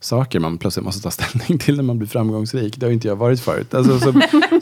saker 0.00 0.40
man 0.40 0.58
plötsligt 0.58 0.84
måste 0.84 1.02
ta 1.02 1.10
ställning 1.10 1.58
till 1.58 1.76
när 1.76 1.82
man 1.82 1.98
blir 1.98 2.08
framgångsrik. 2.08 2.76
Det 2.76 2.86
har 2.86 2.92
inte 2.92 3.08
jag 3.08 3.16
varit 3.16 3.40
förut. 3.40 3.74
Alltså, 3.74 3.98
så, 3.98 4.12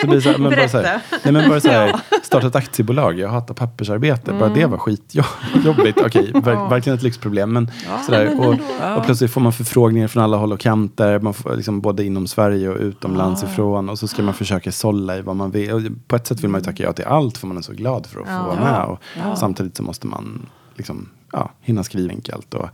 så 0.00 0.06
blir 0.06 0.14
det 0.14 0.22
så 0.22 0.30
här, 0.30 0.38
men 0.38 0.50
bara 0.50 0.68
så 0.68 0.78
här, 0.78 1.00
nej, 1.24 1.32
men 1.32 1.48
bara 1.48 1.60
så 1.60 1.68
här, 1.68 2.00
starta 2.22 2.46
ett 2.46 2.56
aktiebolag, 2.56 3.18
jag 3.18 3.28
hatar 3.28 3.54
pappersarbete. 3.54 4.32
Bara 4.32 4.48
det 4.48 4.66
var 4.66 4.78
skitjobbigt. 4.78 5.98
Okej, 6.06 6.30
ver, 6.34 6.68
verkligen 6.68 6.96
ett 6.96 7.02
lyxproblem. 7.02 7.52
Men, 7.52 7.70
sådär, 8.06 8.40
och, 8.40 8.54
och 8.98 9.04
plötsligt 9.04 9.30
får 9.30 9.40
man 9.40 9.52
förfrågningar 9.52 10.08
från 10.08 10.22
alla 10.22 10.36
håll 10.36 10.52
och 10.52 10.60
kanter. 10.60 11.18
Man 11.18 11.34
får, 11.34 11.56
liksom, 11.56 11.80
både 11.80 12.04
inom 12.04 12.26
Sverige 12.26 12.68
och 12.68 12.80
utomlands 12.80 13.42
ifrån. 13.42 13.88
Och 13.88 13.98
så 13.98 14.08
ska 14.08 14.22
man 14.22 14.34
försöka 14.34 14.72
sålla 14.72 15.18
i 15.18 15.22
vad 15.22 15.36
man 15.36 15.50
vill. 15.50 15.72
Och 15.72 15.82
på 16.06 16.16
ett 16.16 16.26
sätt 16.26 16.40
vill 16.40 16.50
man 16.50 16.60
ju 16.60 16.64
tacka 16.64 16.82
ja 16.82 16.92
till 16.92 17.04
allt 17.04 17.38
för 17.38 17.46
man 17.46 17.56
är 17.56 17.62
så 17.62 17.72
glad 17.72 18.06
för 18.06 18.20
att 18.20 18.26
få 18.26 18.56
vara 18.56 18.60
med. 18.60 18.84
Och 18.84 19.38
Samtidigt 19.38 19.76
så 19.76 19.82
måste 19.82 20.06
man 20.06 20.46
liksom, 20.76 21.08
ja, 21.32 21.52
hinna 21.60 21.84
skriva 21.84 22.12
enkelt. 22.12 22.54
Och, 22.54 22.68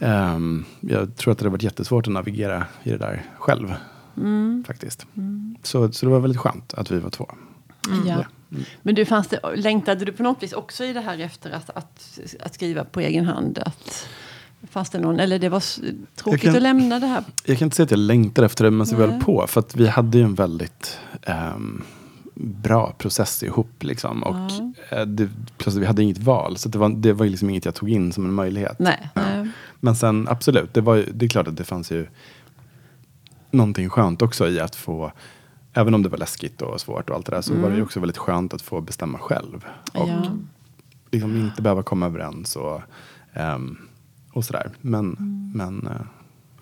ehm, 0.00 0.64
jag 0.80 1.16
tror 1.16 1.32
att 1.32 1.38
det 1.38 1.44
har 1.44 1.50
varit 1.50 1.62
jättesvårt 1.62 2.06
att 2.06 2.12
navigera 2.12 2.66
i 2.82 2.90
det 2.90 2.98
där 2.98 3.22
själv. 3.38 3.74
Faktiskt. 4.66 5.06
Så, 5.62 5.92
så 5.92 6.06
det 6.06 6.12
var 6.12 6.20
väldigt 6.20 6.40
skönt 6.40 6.74
att 6.74 6.90
vi 6.90 6.98
var 6.98 7.10
två. 7.10 7.30
Ja. 8.06 8.24
Men 8.82 8.94
du, 8.94 9.04
fanns 9.04 9.28
det, 9.28 9.40
längtade 9.56 10.04
du 10.04 10.12
på 10.12 10.22
något 10.22 10.42
vis 10.42 10.52
också 10.52 10.84
i 10.84 10.92
det 10.92 11.00
här 11.00 11.18
efter 11.18 11.50
att, 11.50 11.70
att, 11.70 12.18
att 12.40 12.54
skriva 12.54 12.84
på 12.84 13.00
egen 13.00 13.24
hand? 13.26 13.58
Att, 13.58 14.08
fanns 14.70 14.90
det 14.90 14.98
någon, 14.98 15.20
eller 15.20 15.38
det 15.38 15.48
var 15.48 15.62
tråkigt 16.16 16.42
kan- 16.42 16.56
att 16.56 16.62
lämna 16.62 16.98
det 16.98 17.06
här? 17.06 17.24
Jag 17.44 17.58
kan 17.58 17.66
inte 17.66 17.76
säga 17.76 17.84
att 17.84 17.90
jag 17.90 17.98
längtar 18.00 18.42
efter 18.42 18.64
det, 18.64 18.70
men 18.70 18.86
så 18.86 18.96
väl 18.96 19.20
på. 19.20 19.46
För 19.46 19.60
att 19.60 19.76
vi 19.76 19.88
hade 19.88 20.18
ju 20.18 20.24
en 20.24 20.34
väldigt 20.34 20.98
ehm, 21.22 21.82
bra 22.34 22.92
process 22.98 23.42
ihop. 23.42 23.82
Liksom. 23.82 24.22
Och 24.22 24.50
eh, 24.90 25.06
det, 25.06 25.28
plötsligt, 25.58 25.82
vi 25.82 25.86
hade 25.86 26.02
inget 26.02 26.18
val. 26.18 26.56
Så 26.56 26.68
det 26.68 26.78
var, 26.78 26.88
det 26.88 27.12
var 27.12 27.26
liksom 27.26 27.50
inget 27.50 27.64
jag 27.64 27.74
tog 27.74 27.90
in 27.90 28.12
som 28.12 28.24
en 28.24 28.32
möjlighet. 28.32 28.78
Nej. 28.78 29.10
nej. 29.14 29.48
Men 29.80 29.96
sen 29.96 30.28
absolut, 30.28 30.74
det, 30.74 30.80
var, 30.80 31.04
det 31.14 31.24
är 31.24 31.28
klart 31.28 31.48
att 31.48 31.56
det 31.56 31.64
fanns 31.64 31.90
ju 31.90 32.06
någonting 33.50 33.88
skönt 33.90 34.22
också 34.22 34.48
i 34.48 34.60
att 34.60 34.76
få, 34.76 35.12
även 35.72 35.94
om 35.94 36.02
det 36.02 36.08
var 36.08 36.18
läskigt 36.18 36.62
och 36.62 36.80
svårt 36.80 37.10
och 37.10 37.16
allt 37.16 37.26
det 37.26 37.32
där, 37.32 37.42
så 37.42 37.54
var 37.54 37.70
det 37.70 37.76
ju 37.76 37.82
också 37.82 38.00
väldigt 38.00 38.18
skönt 38.18 38.54
att 38.54 38.62
få 38.62 38.80
bestämma 38.80 39.18
själv. 39.18 39.64
Och 39.92 40.08
Ja. 40.08 40.22
liksom 41.10 41.36
inte 41.36 41.62
behöva 41.62 41.82
komma 41.82 42.06
överens 42.06 42.56
och 42.56 42.80
Ehm, 43.32 43.78
och 44.32 44.44
sådär. 44.44 44.70
Men, 44.80 45.16
men 45.54 45.86
eh, 45.86 46.06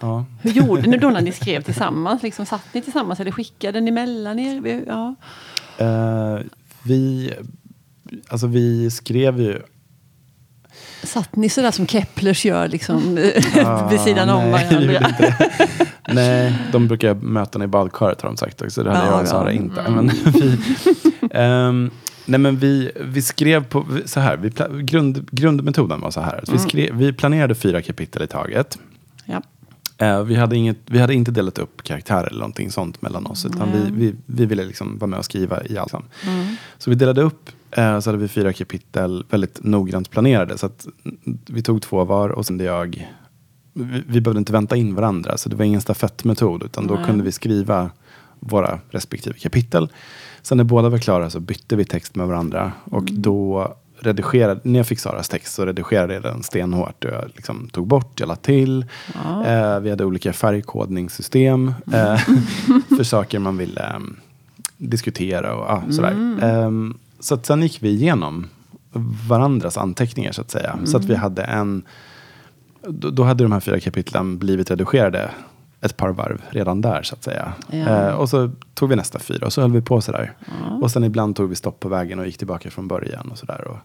ja. 0.01 0.25
Hur 0.43 0.51
gjorde 0.51 0.83
ni 0.83 0.99
då 0.99 1.11
när 1.11 1.21
ni 1.21 1.33
skrev 1.43 1.63
tillsammans? 1.63 2.23
Liksom, 2.23 2.47
satt 2.47 2.75
ni 2.75 2.83
tillsammans 2.83 3.21
eller 3.21 3.31
skickade 3.31 3.81
ni 3.81 3.91
mellan 3.91 4.39
er? 4.39 4.85
Ja. 4.87 5.15
Eh, 5.81 6.39
vi, 6.83 7.33
alltså 8.29 8.47
vi 8.47 8.91
skrev 8.91 9.41
ju 9.41 9.63
Satt 11.03 11.37
ni 11.37 11.49
sådär 11.49 11.71
som 11.71 11.87
Keplers 11.87 12.45
gör, 12.45 12.69
liksom, 12.69 13.19
Ah, 13.65 13.89
vid 13.89 14.01
sidan 14.01 14.29
om 14.31 14.51
nej, 14.51 14.67
vi 14.71 14.87
varandra? 14.87 15.35
Nej, 16.09 16.55
de 16.73 16.89
brukar 16.89 17.15
möta 17.15 17.65
i 17.65 17.67
badkaret 17.67 18.21
har 18.21 18.29
de 18.29 18.37
sagt 18.37 18.63
också. 18.63 18.83
Det 18.83 18.91
hade 18.91 19.07
Ja, 19.07 19.13
jag 19.13 19.23
och. 19.23 19.29
Sara 19.29 19.53
inte. 19.53 19.81
Mm. 19.81 19.95
Men 19.95 20.11
vi, 20.33 20.59
ehm, 21.31 21.91
nej 22.25 22.41
men 22.41 22.57
vi, 22.57 22.91
vi 23.01 23.23
skrev 23.23 23.65
på, 23.65 23.87
så 24.05 24.21
här, 24.21 24.37
vi, 24.37 24.53
grund, 24.83 25.29
grundmetoden 25.33 26.01
var 26.01 26.11
så 26.11 26.21
här. 26.21 26.41
Vi, 26.47 26.53
Mm. 26.53 26.69
skrev, 26.69 26.95
vi 26.95 27.13
planerade 27.13 27.55
fyra 27.55 27.83
kapitel 27.83 28.23
i 28.23 28.27
taget. 28.27 28.79
Eh, 30.01 30.23
vi, 30.23 30.35
hade 30.35 30.57
inget, 30.57 30.77
vi 30.87 30.99
hade 30.99 31.15
inte 31.15 31.31
delat 31.31 31.59
upp 31.59 31.83
karaktärer 31.83 32.27
eller 32.27 32.39
någonting 32.39 32.71
sånt 32.71 33.03
mellan 33.03 33.27
oss. 33.27 33.47
Utan 33.47 33.69
Nej. 33.69 33.81
vi, 33.85 33.91
vi, 34.07 34.15
vi 34.27 34.47
ville 34.47 34.65
liksom 34.65 34.99
vara 34.99 35.07
med 35.07 35.19
och 35.19 35.25
skriva 35.25 35.67
i 35.67 35.79
allt. 35.79 35.93
Mm. 35.93 36.57
Så 36.79 36.91
vi 36.91 36.97
delade 36.97 37.23
upp, 37.23 37.51
eh, 37.71 38.01
så 38.01 38.11
hade 38.11 38.19
vi 38.19 38.29
fyra 38.29 38.53
kapitel 38.53 39.25
väldigt 39.31 39.65
noggrant 39.65 40.11
planerade. 40.11 40.59
Så 40.59 40.67
att 40.67 40.87
mm, 41.05 41.39
vi 41.47 41.63
tog 41.63 41.83
två 41.83 42.05
var 42.05 42.29
och 42.29 42.47
sen 42.47 42.61
jag, 42.61 43.09
vi, 43.73 44.03
vi 44.07 44.21
behövde 44.21 44.39
inte 44.39 44.53
vänta 44.53 44.77
in 44.77 44.95
varandra. 44.95 45.37
Så 45.37 45.49
det 45.49 45.57
var 45.57 45.65
ingen 45.65 45.81
stafettmetod. 45.81 46.63
Utan 46.63 46.87
då 46.87 46.95
Nej. 46.95 47.05
kunde 47.05 47.25
vi 47.25 47.33
skriva 47.33 47.91
våra 48.39 48.81
respektive 48.91 49.39
kapitel. 49.39 49.89
Sen 50.43 50.57
när 50.57 50.65
båda 50.65 50.89
var 50.89 50.99
klara 50.99 51.31
så 51.31 51.41
bytte 51.41 51.77
vi 51.77 51.85
text 51.85 52.15
med 52.15 52.27
varandra. 52.27 52.73
Och 52.85 53.05
då 53.05 53.75
redigerade, 54.03 54.61
när 54.63 54.79
jag 54.79 54.87
fick 54.87 54.99
Saras 54.99 55.29
text 55.29 55.55
så 55.55 55.67
redigerade 55.67 56.15
jag 56.15 56.23
den 56.23 56.43
stenhårt. 56.43 57.05
Jag 57.05 57.31
liksom 57.35 57.69
tog 57.69 57.87
bort, 57.87 58.21
jag 58.21 58.27
la 58.27 58.37
till. 58.37 58.87
Ja. 59.15 59.47
Eh, 59.47 59.81
vi 59.81 59.91
hade 59.91 60.05
olika 60.05 60.33
färgkodningssystem 60.33 61.75
eh, 61.93 62.17
för 62.97 63.03
saker 63.03 63.39
man 63.39 63.57
ville 63.57 63.81
em, 63.81 64.17
diskutera 64.77 65.55
och 65.55 65.71
ah, 65.71 65.83
sådär. 65.91 66.39
Em, 66.43 66.99
så 67.21 67.35
att 67.35 67.47
sen 67.47 67.63
gick 67.63 67.83
vi 67.83 67.89
igenom 67.89 68.49
varandras 69.29 69.79
anteckningar 69.79 70.33
så 70.33 70.41
att 70.41 70.51
säga. 70.51 70.79
Så 70.85 70.97
att 70.97 71.05
vi 71.05 71.15
hade 71.15 71.43
en, 71.43 71.83
då, 72.89 73.11
då 73.11 73.23
hade 73.23 73.45
de 73.45 73.53
här 73.53 73.61
fyra 73.61 73.81
kapitlen 73.81 74.39
blivit 74.39 74.71
redigerade 74.71 75.31
ett 75.81 75.97
par 75.97 76.09
varv 76.09 76.43
redan 76.51 76.81
där 76.81 77.03
så 77.03 77.15
att 77.15 77.23
säga. 77.23 77.53
Ja. 77.71 77.77
Eh, 77.79 78.15
och 78.15 78.29
så 78.29 78.51
tog 78.75 78.89
vi 78.89 78.97
nästa 78.97 79.19
fyra 79.19 79.47
och 79.47 79.53
så 79.53 79.61
höll 79.61 79.73
vi 79.73 79.81
på 79.81 80.01
sådär. 80.01 80.33
Ja. 80.39 80.79
Och 80.83 80.91
sen 80.91 81.05
ibland 81.05 81.37
tog 81.37 81.49
vi 81.49 81.55
stopp 81.55 81.81
på 81.81 81.89
vägen 81.89 82.19
och 82.19 82.27
gick 82.27 82.39
tillbaka 82.39 82.71
från 82.71 82.89
början 82.89 83.29
och 83.31 83.39
sådär. 83.39 83.69
Och, 83.69 83.79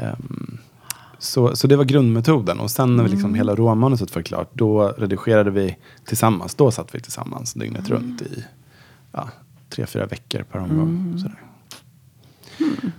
ehm, 0.00 0.58
så, 1.18 1.56
så 1.56 1.66
det 1.66 1.76
var 1.76 1.84
grundmetoden. 1.84 2.60
Och 2.60 2.70
sen 2.70 2.96
när 2.96 3.04
vi 3.04 3.10
liksom 3.10 3.34
hela 3.34 3.54
råmanuset 3.54 4.14
var 4.14 4.22
klart, 4.22 4.50
då 4.52 4.88
redigerade 4.88 5.50
vi 5.50 5.76
tillsammans. 6.04 6.54
Då 6.54 6.70
satt 6.70 6.94
vi 6.94 7.00
tillsammans 7.00 7.54
dygnet 7.54 7.88
runt 7.88 8.22
i 8.22 8.44
ja, 9.12 9.28
tre, 9.70 9.86
fyra 9.86 10.06
veckor 10.06 10.42
per 10.42 10.58
omgång. 10.58 11.18
Sådär. 11.18 11.40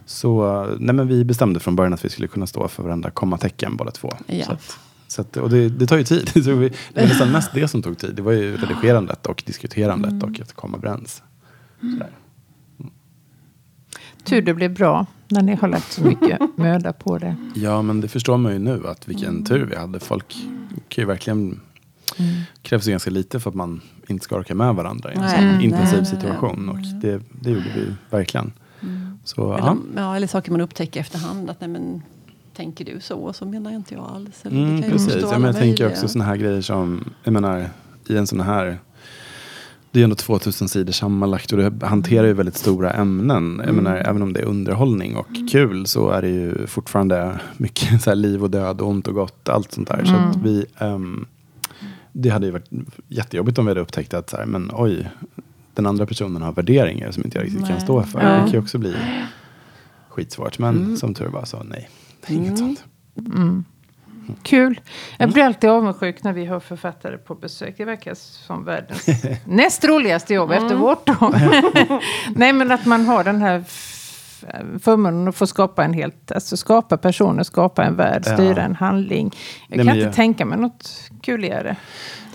Så 0.06 0.66
nej 0.80 0.96
men 0.96 1.08
vi 1.08 1.26
bestämde 1.26 1.60
från 1.60 1.76
början 1.76 1.94
att 1.94 2.06
vi 2.06 2.10
skulle 2.10 2.28
kunna 2.28 2.48
stå 2.48 2.68
för 2.68 2.84
varandra 2.84 3.10
kommatecken 3.10 3.76
båda 3.78 3.92
två. 3.92 4.14
Ja. 4.28 4.46
Så 4.46 4.52
att, 4.52 4.80
så 5.08 5.22
att, 5.22 5.38
och 5.38 5.50
det, 5.50 5.70
det 5.70 5.88
tar 5.88 5.98
ju 5.98 6.04
tid. 6.04 6.32
Det, 6.34 6.42
tog 6.42 6.60
vi, 6.60 6.70
det 6.70 7.02
var 7.02 7.08
nästan 7.08 7.32
mest 7.32 7.52
det 7.54 7.68
som 7.68 7.82
tog 7.82 7.98
tid. 7.98 8.16
Det 8.16 8.22
var 8.22 8.32
ju 8.32 8.58
redigerandet 8.58 9.26
och 9.26 9.44
diskuterandet 9.46 10.24
och 10.24 10.40
att 10.40 10.54
komma 10.54 10.78
överens. 10.78 11.24
Sådär. 11.80 12.10
Tur 14.24 14.42
det 14.42 14.54
blev 14.54 14.74
bra 14.74 15.06
när 15.28 15.42
ni 15.42 15.56
har 15.56 15.68
lagt 15.68 15.92
så 15.92 16.02
mycket 16.02 16.40
möda 16.58 16.94
på 16.94 17.18
det. 17.18 17.36
Ja, 17.56 17.82
men 17.82 18.02
det 18.02 18.08
förstår 18.08 18.38
man 18.38 18.54
ju 18.54 18.60
nu 18.60 18.88
att 18.88 19.08
vilken 19.08 19.46
tur 19.46 19.66
vi 19.66 19.76
hade. 19.76 20.00
Folk 20.00 20.36
kan 20.90 21.02
ju 21.02 21.06
verkligen 21.06 21.60
krävs 22.62 22.88
ju 22.88 22.92
ganska 22.92 23.10
lite 23.10 23.40
för 23.40 23.50
att 23.50 23.56
man 23.56 23.82
inte 24.08 24.24
ska 24.24 24.36
orka 24.36 24.56
med 24.56 24.76
varandra 24.76 25.14
i 25.14 25.16
en 25.16 25.22
Nej, 25.22 25.36
sån 25.36 25.62
intensiv 25.62 26.02
nej, 26.02 26.12
nej. 26.12 26.22
situation. 26.22 26.70
Och 26.70 26.78
det, 27.02 27.22
det 27.42 27.50
gjorde 27.50 27.72
vi 27.76 27.94
verkligen. 28.10 28.52
Så, 29.24 29.54
Eller, 29.54 29.68
ja. 29.68 29.78
ja, 29.96 30.16
eller 30.16 30.28
saker 30.28 30.52
man 30.52 30.62
upptäcker 30.62 31.00
efterhand. 31.00 31.50
Att, 31.50 31.62
nej, 31.62 31.70
men, 31.70 32.02
tänker 32.58 32.86
du 32.86 33.00
så? 33.00 33.34
Så 33.34 33.46
menar 33.46 33.72
jag 33.72 33.80
inte 33.80 33.94
jag 33.94 34.04
alls. 34.04 34.46
Eller, 34.46 34.58
Mm, 34.58 34.82
kan 34.82 34.92
ju 34.92 34.92
precis. 34.92 35.16
Ja, 35.22 35.32
men 35.32 35.44
jag 35.44 35.56
tänker 35.56 35.88
också 35.88 36.08
sådana 36.08 36.30
här 36.30 36.38
grejer 36.38 36.62
som, 36.62 37.04
jag 37.24 37.34
menar, 37.34 37.70
i 38.08 38.18
en 38.18 38.28
sån 38.28 38.40
här 38.40 38.78
det 39.92 40.00
är 40.00 40.04
ändå 40.04 40.16
2000 40.16 40.70
sidor 40.70 40.94
sammanlagt 40.94 41.52
och 41.52 41.58
det 41.58 41.86
hanterar 41.86 42.28
ju 42.28 42.34
väldigt 42.34 42.58
stora 42.58 42.92
ämnen. 42.92 43.62
Jag 43.66 43.76
menar, 43.76 43.96
även 43.98 44.22
om 44.22 44.34
det 44.34 44.40
är 44.40 44.46
underhållning 44.46 45.16
och 45.16 45.28
kul 45.52 45.86
så 45.86 46.10
är 46.10 46.22
det 46.22 46.28
ju 46.28 46.68
fortfarande 46.68 47.40
mycket 47.58 48.02
så 48.04 48.14
liv 48.14 48.44
och 48.44 48.50
död, 48.50 48.82
ont 48.82 49.08
och 49.08 49.14
gott, 49.14 49.50
allt 49.50 49.72
sånt 49.72 49.88
där. 49.88 50.06
Så 50.06 50.14
att 50.14 50.36
vi, 50.36 50.66
ehm, 50.78 51.26
det 52.12 52.30
hade 52.30 52.46
ju 52.46 52.52
varit 52.52 52.70
jättejobbigt 53.08 53.58
om 53.60 53.66
vi 53.66 53.70
hade 53.70 53.82
upptäckt 53.82 54.14
att 54.14 54.30
så 54.30 54.38
här, 54.38 54.46
men 54.46 54.72
oj, 54.74 55.10
den 55.74 55.86
andra 55.86 56.06
personen 56.06 56.42
har 56.42 56.52
värderingar 56.52 57.12
som 57.12 57.24
inte 57.26 57.38
jag 57.38 57.46
riktigt 57.46 57.66
kan 57.66 57.72
Nej. 57.72 57.82
stå 57.82 58.04
för. 58.04 58.22
Ja. 58.22 58.30
Det 58.30 58.40
kan 58.40 58.52
ju 58.52 58.60
också 58.60 58.78
bli 58.78 58.96
skitsvårt. 60.10 60.60
Men 60.60 60.98
som 60.98 61.14
tur 61.14 61.28
var 61.28 61.46
så 61.46 61.64
nej, 61.64 61.90
inget 62.34 62.58
sånt. 62.58 62.84
Kul. 64.44 64.80
Jag 65.18 65.32
blir 65.32 65.44
alltid 65.44 65.70
avundsjuk 65.70 66.24
när 66.24 66.34
vi 66.34 66.46
har 66.46 66.60
författare 66.60 67.18
på 67.18 67.36
besök. 67.36 67.76
Det 67.78 67.86
verkar 67.86 68.14
som 68.14 68.64
världens 68.64 69.06
näst 69.46 69.86
roligaste 69.86 70.34
jobb 70.34 70.52
efter 70.52 70.76
vårt. 70.76 71.06
Då. 71.06 71.34
Nej, 72.36 72.54
men 72.54 72.72
att 72.72 72.86
man 72.86 73.06
har 73.06 73.24
den 73.24 73.42
här 73.42 73.64
förmånen 74.80 75.28
att 75.28 75.36
få 75.36 75.48
skapa 75.48 75.84
en 75.84 75.94
helt, 75.94 76.32
alltså 76.32 76.58
skapa 76.58 76.98
personer, 76.98 77.44
skapa 77.44 77.84
en 77.84 77.96
värld, 77.96 78.24
Ja. 78.26 78.34
styra 78.34 78.62
en 78.64 78.76
handling. 78.76 79.36
Jag 79.70 79.78
Nej, 79.78 79.78
kan 79.78 79.86
men 79.86 79.96
inte 79.96 80.06
jag- 80.06 80.16
tänka 80.16 80.46
mig 80.46 80.60
något 80.60 80.90
kuligare. 81.24 81.76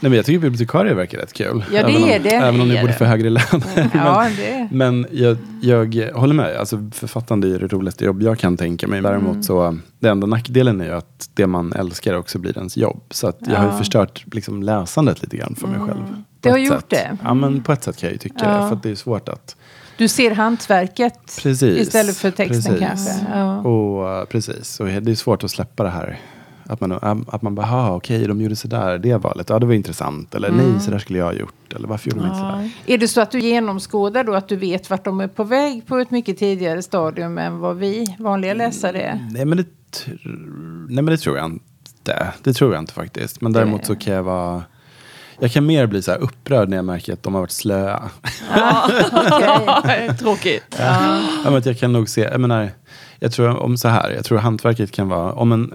Nej, 0.00 0.10
men 0.10 0.16
jag 0.16 0.26
tycker 0.26 0.38
bibliotekarier 0.38 0.94
verkar 0.94 1.18
rätt 1.18 1.32
kul. 1.32 1.64
Ja, 1.72 1.82
det 1.86 1.92
även 1.92 2.02
om, 2.02 2.08
är 2.08 2.18
det. 2.18 2.30
Även 2.34 2.60
om 2.60 2.68
ni 2.68 2.80
borde 2.80 2.92
få 2.92 3.04
högre 3.04 3.30
lön. 3.30 3.62
Ja, 3.94 4.28
det 4.36 4.68
Men 4.72 5.06
jag, 5.10 5.36
jag 5.62 6.12
håller 6.14 6.34
med. 6.34 6.56
Alltså, 6.56 6.90
författande 6.92 7.48
är 7.54 7.58
det 7.58 7.66
roligaste 7.66 8.04
jobb 8.04 8.22
jag 8.22 8.38
kan 8.38 8.56
tänka 8.56 8.88
mig. 8.88 9.02
Däremot 9.02 9.30
Mm. 9.32 9.42
så, 9.42 9.78
det 9.98 10.08
enda 10.08 10.26
nackdelen 10.26 10.80
är 10.80 10.84
ju 10.84 10.92
att 10.92 11.30
det 11.34 11.46
man 11.46 11.72
älskar 11.72 12.14
också 12.14 12.38
blir 12.38 12.58
ens 12.58 12.76
jobb. 12.76 13.02
Så 13.10 13.26
att 13.28 13.38
jag 13.40 13.56
har 13.56 13.64
ju 13.64 13.70
Ja. 13.70 13.78
förstört 13.78 14.24
liksom, 14.34 14.62
läsandet 14.62 15.22
lite 15.22 15.36
grann 15.36 15.54
för 15.60 15.68
mig 15.68 15.78
själv. 15.80 16.04
på 16.06 16.14
Det 16.40 16.50
har 16.50 16.58
gjort 16.58 16.74
sätt. 16.74 16.90
det. 16.90 17.16
Ja, 17.24 17.34
men 17.34 17.62
på 17.62 17.72
ett 17.72 17.84
sätt 17.84 17.96
kan 17.96 18.06
jag 18.06 18.12
ju 18.12 18.18
tycka 18.18 18.36
Ja. 18.44 18.50
det. 18.62 18.68
För 18.68 18.78
det 18.82 18.90
är 18.90 18.94
svårt 18.94 19.28
att... 19.28 19.56
Du 20.02 20.08
ser 20.08 20.30
hantverket 20.30 21.38
Precis. 21.42 21.62
istället 21.80 22.16
för 22.16 22.30
texten 22.30 22.72
Precis. 22.74 22.88
kanske. 22.88 23.26
Ja. 23.34 23.58
Och 23.60 24.18
uh, 24.20 24.24
precis, 24.24 24.80
och 24.80 24.86
det 24.86 25.10
är 25.10 25.14
svårt 25.14 25.44
att 25.44 25.50
släppa 25.50 25.82
det 25.82 25.90
här. 25.90 26.18
Att 26.66 26.80
man, 26.80 26.92
att 27.28 27.42
man 27.42 27.54
bara, 27.54 27.66
"Ah, 27.66 27.94
okej, 27.96 28.26
de 28.26 28.40
gjorde 28.40 28.56
sådär, 28.56 28.98
det 28.98 29.16
valet, 29.16 29.48
ja 29.50 29.58
det 29.58 29.66
var 29.66 29.74
intressant. 29.74 30.34
Eller 30.34 30.48
Mm. 30.48 30.70
nej, 30.70 30.80
sådär 30.80 30.98
skulle 30.98 31.18
jag 31.18 31.26
ha 31.26 31.32
gjort. 31.32 31.72
Eller 31.76 31.88
varför 31.88 32.10
gjorde 32.10 32.20
de 32.22 32.26
inte 32.26 32.38
sådär? 32.38 32.70
Är 32.86 32.98
det 32.98 33.08
så 33.08 33.20
att 33.20 33.30
du 33.30 33.40
genomskådar 33.40 34.24
då 34.24 34.34
att 34.34 34.48
du 34.48 34.56
vet 34.56 34.90
vart 34.90 35.04
de 35.04 35.20
är 35.20 35.28
på 35.28 35.44
väg 35.44 35.86
på 35.86 35.96
ett 35.98 36.10
mycket 36.10 36.38
tidigare 36.38 36.82
stadium 36.82 37.38
än 37.38 37.58
vad 37.58 37.76
vi 37.76 38.16
vanliga 38.18 38.54
läsare 38.54 39.00
är? 39.02 39.28
Nej 39.32 39.44
men, 39.44 39.56
det, 39.58 39.66
nej 40.88 41.02
men 41.04 41.06
det 41.06 41.16
tror 41.16 41.36
jag 41.36 41.46
inte. 41.46 42.32
Det 42.42 42.52
tror 42.52 42.72
jag 42.72 42.82
inte 42.82 42.92
faktiskt. 42.92 43.40
Men 43.40 43.52
däremot 43.52 43.86
så 43.86 43.96
kan 43.96 44.14
jag 44.14 44.22
vara... 44.22 44.62
Jag 45.42 45.52
kan 45.52 45.66
mer 45.66 45.87
bli 45.87 46.02
så 46.02 46.11
här 46.11 46.18
upprörd 46.18 46.68
när 46.68 46.76
jag 46.76 46.85
märker 46.85 47.12
att 47.12 47.22
de 47.22 47.35
har 47.35 47.40
varit 47.40 47.50
slöa. 47.50 48.11
Okej. 49.78 50.16
Tråkigt. 50.18 50.76
Ja, 50.78 51.61
jag 51.64 51.78
kan 51.78 51.92
nog 51.92 52.09
se, 52.09 52.20
jag 52.20 52.40
menar, 52.40 52.70
jag 53.18 53.33
tror 53.33 53.57
om 53.57 53.76
så 53.76 53.88
här, 53.88 54.11
jag 54.11 54.24
tror 54.24 54.38
hantverket 54.38 54.92
kan 54.92 55.09
vara, 55.09 55.33
om 55.33 55.52
en, 55.52 55.74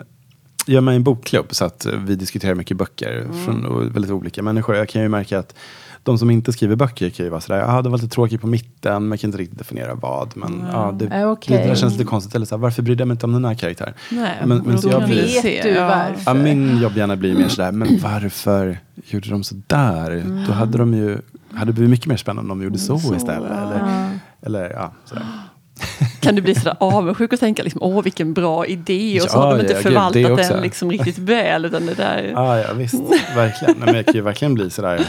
gör 0.65 0.81
mig 0.81 0.95
en 0.95 1.03
bokklubb 1.03 1.45
så 1.49 1.65
att 1.65 1.85
vi 1.85 2.15
diskuterar 2.15 2.55
mycket 2.55 2.77
böcker 2.77 3.27
från 3.45 3.65
och 3.65 3.95
väldigt 3.95 4.11
olika 4.11 4.43
människor. 4.43 4.75
Jag 4.75 4.89
kan 4.89 5.01
ju 5.01 5.09
märka 5.09 5.39
att 5.39 5.55
de 6.03 6.17
som 6.17 6.29
inte 6.29 6.51
skriver 6.53 6.75
böcker 6.75 7.09
kan 7.09 7.25
ju 7.25 7.29
vara 7.29 7.41
sådär, 7.41 7.59
ja 7.59 7.81
det 7.81 7.89
var 7.89 7.97
lite 7.97 8.09
tråkigt 8.15 8.41
på 8.41 8.47
mitten, 8.47 9.03
men 9.03 9.11
jag 9.11 9.19
kan 9.19 9.27
inte 9.27 9.37
riktigt 9.37 9.57
definiera 9.57 9.93
vad. 9.95 10.31
Men 10.37 10.63
ja, 10.73 10.91
det, 10.99 11.05
Ja, 11.19 11.27
okej. 11.31 11.57
det 11.57 11.67
där 11.67 11.75
känns 11.75 11.93
lite 11.93 12.05
konstigt. 12.05 12.35
Eller 12.35 12.45
så 12.45 12.55
här, 12.55 12.61
varför 12.61 12.81
brydde 12.81 13.01
jag 13.01 13.07
mig 13.07 13.13
inte 13.15 13.25
om 13.25 13.33
den 13.33 13.45
här 13.45 13.53
karaktären? 13.53 13.93
Nej, 14.11 14.31
Men- 14.45 14.57
men 14.65 14.81
så 14.81 14.89
jag 14.89 15.03
blir- 15.03 15.43
Vet 15.43 15.63
du 15.63 15.69
ja. 15.69 15.87
varför? 15.87 16.21
Ja, 16.25 16.33
min 16.33 16.77
jobbhjärna 16.81 17.15
blir 17.15 17.35
mer 17.37 17.47
sådär, 17.47 17.71
men 17.71 17.99
varför 18.03 18.77
gjorde 19.05 19.29
de 19.29 19.43
sådär? 19.43 20.23
Då 20.47 20.53
hade 20.53 20.77
de 20.77 20.93
ju, 20.93 21.17
hade 21.53 21.65
det 21.65 21.73
blivit 21.73 21.89
mycket 21.89 22.07
mer 22.07 22.17
spännande 22.17 22.51
om 22.51 22.59
de 22.59 22.63
gjorde 22.65 22.77
så, 22.79 22.99
Så, 22.99 23.15
istället. 23.15 23.51
ja. 23.51 23.61
Eller, 23.61 24.09
eller 24.41 24.69
ja, 24.73 24.93
sådär. 25.05 25.23
Kan 26.19 26.35
du 26.35 26.41
bli 26.41 26.55
sådär 26.55 26.75
avundsjuk 26.79 27.33
och 27.33 27.39
tänka 27.39 27.63
liksom, 27.63 27.81
åh 27.83 28.03
vilken 28.03 28.33
bra 28.33 28.65
idé 28.65 29.19
och 29.23 29.29
så 29.29 29.37
Ja, 29.37 29.41
har 29.41 29.55
de 29.55 29.61
inte 29.61 29.73
ja, 29.73 29.79
förvaltat 29.79 30.49
den 30.49 30.61
liksom 30.61 30.91
riktigt 30.91 31.17
väl. 31.17 31.65
Utan 31.65 31.85
det 31.85 31.93
där, 31.93 32.31
Ja, 32.35 32.59
ja 32.59 32.73
visst. 32.73 32.95
Verkligen. 33.35 33.75
Nej, 33.77 33.85
men 33.85 33.95
jag 33.95 34.05
kan 34.05 34.13
ju 34.15 34.21
verkligen 34.21 34.53
bli 34.53 34.69
sådär. 34.69 35.05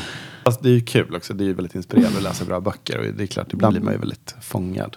Fast 0.48 0.62
det 0.62 0.68
är 0.68 0.72
ju 0.72 0.80
kul 0.80 1.16
också. 1.16 1.34
Det 1.34 1.44
är 1.44 1.46
ju 1.46 1.52
väldigt 1.54 1.74
inspirerande 1.74 2.16
att 2.16 2.22
läsa 2.22 2.44
bra 2.44 2.60
böcker. 2.60 2.98
Och 2.98 3.04
det 3.14 3.22
är 3.22 3.26
klart, 3.26 3.52
ibland 3.52 3.74
blir 3.74 3.82
man 3.84 3.92
ju 3.92 3.98
väldigt 3.98 4.34
fångad. 4.40 4.96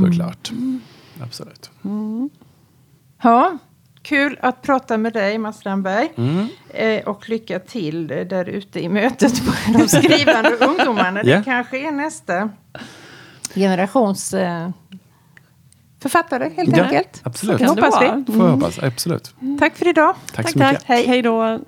Såklart. 0.00 0.52
Absolut. 1.22 1.70
Ja, 3.22 3.58
kul 4.02 4.38
att 4.42 4.62
prata 4.62 4.98
med 4.98 5.12
dig 5.12 5.38
Mats 5.38 5.56
Strandberg. 5.56 6.12
Mm. 6.16 6.46
Eh, 6.68 7.04
och 7.08 7.28
lycka 7.28 7.58
till 7.58 8.06
där 8.06 8.48
ute 8.48 8.80
i 8.80 8.88
mötet 8.88 9.46
på 9.46 9.52
de 9.78 9.88
skrivande 9.88 10.50
ungdomarna. 10.50 11.22
Det 11.22 11.42
kanske 11.44 11.88
är 11.88 11.90
nästa 11.92 12.50
generations 13.54 14.34
eh, 14.34 14.70
författare 16.00 16.50
helt 16.56 16.76
Ja, 16.76 16.84
enkelt. 16.84 17.20
absolut. 17.22 17.58
Det 17.58 17.64
kan 17.66 17.76
det 17.76 17.82
hoppas 17.82 18.02
vi. 18.28 18.32
Får 18.32 18.46
jag 18.46 18.52
hoppas. 18.52 18.78
Absolut. 18.78 19.34
Tack 19.58 19.76
för 19.76 19.88
idag. 19.88 20.14
Tack, 20.26 20.34
Tack, 20.36 20.50
så 20.52 20.58
mycket. 20.58 20.86
tack. 20.86 21.06
Hej 21.06 21.22
då. 21.22 21.60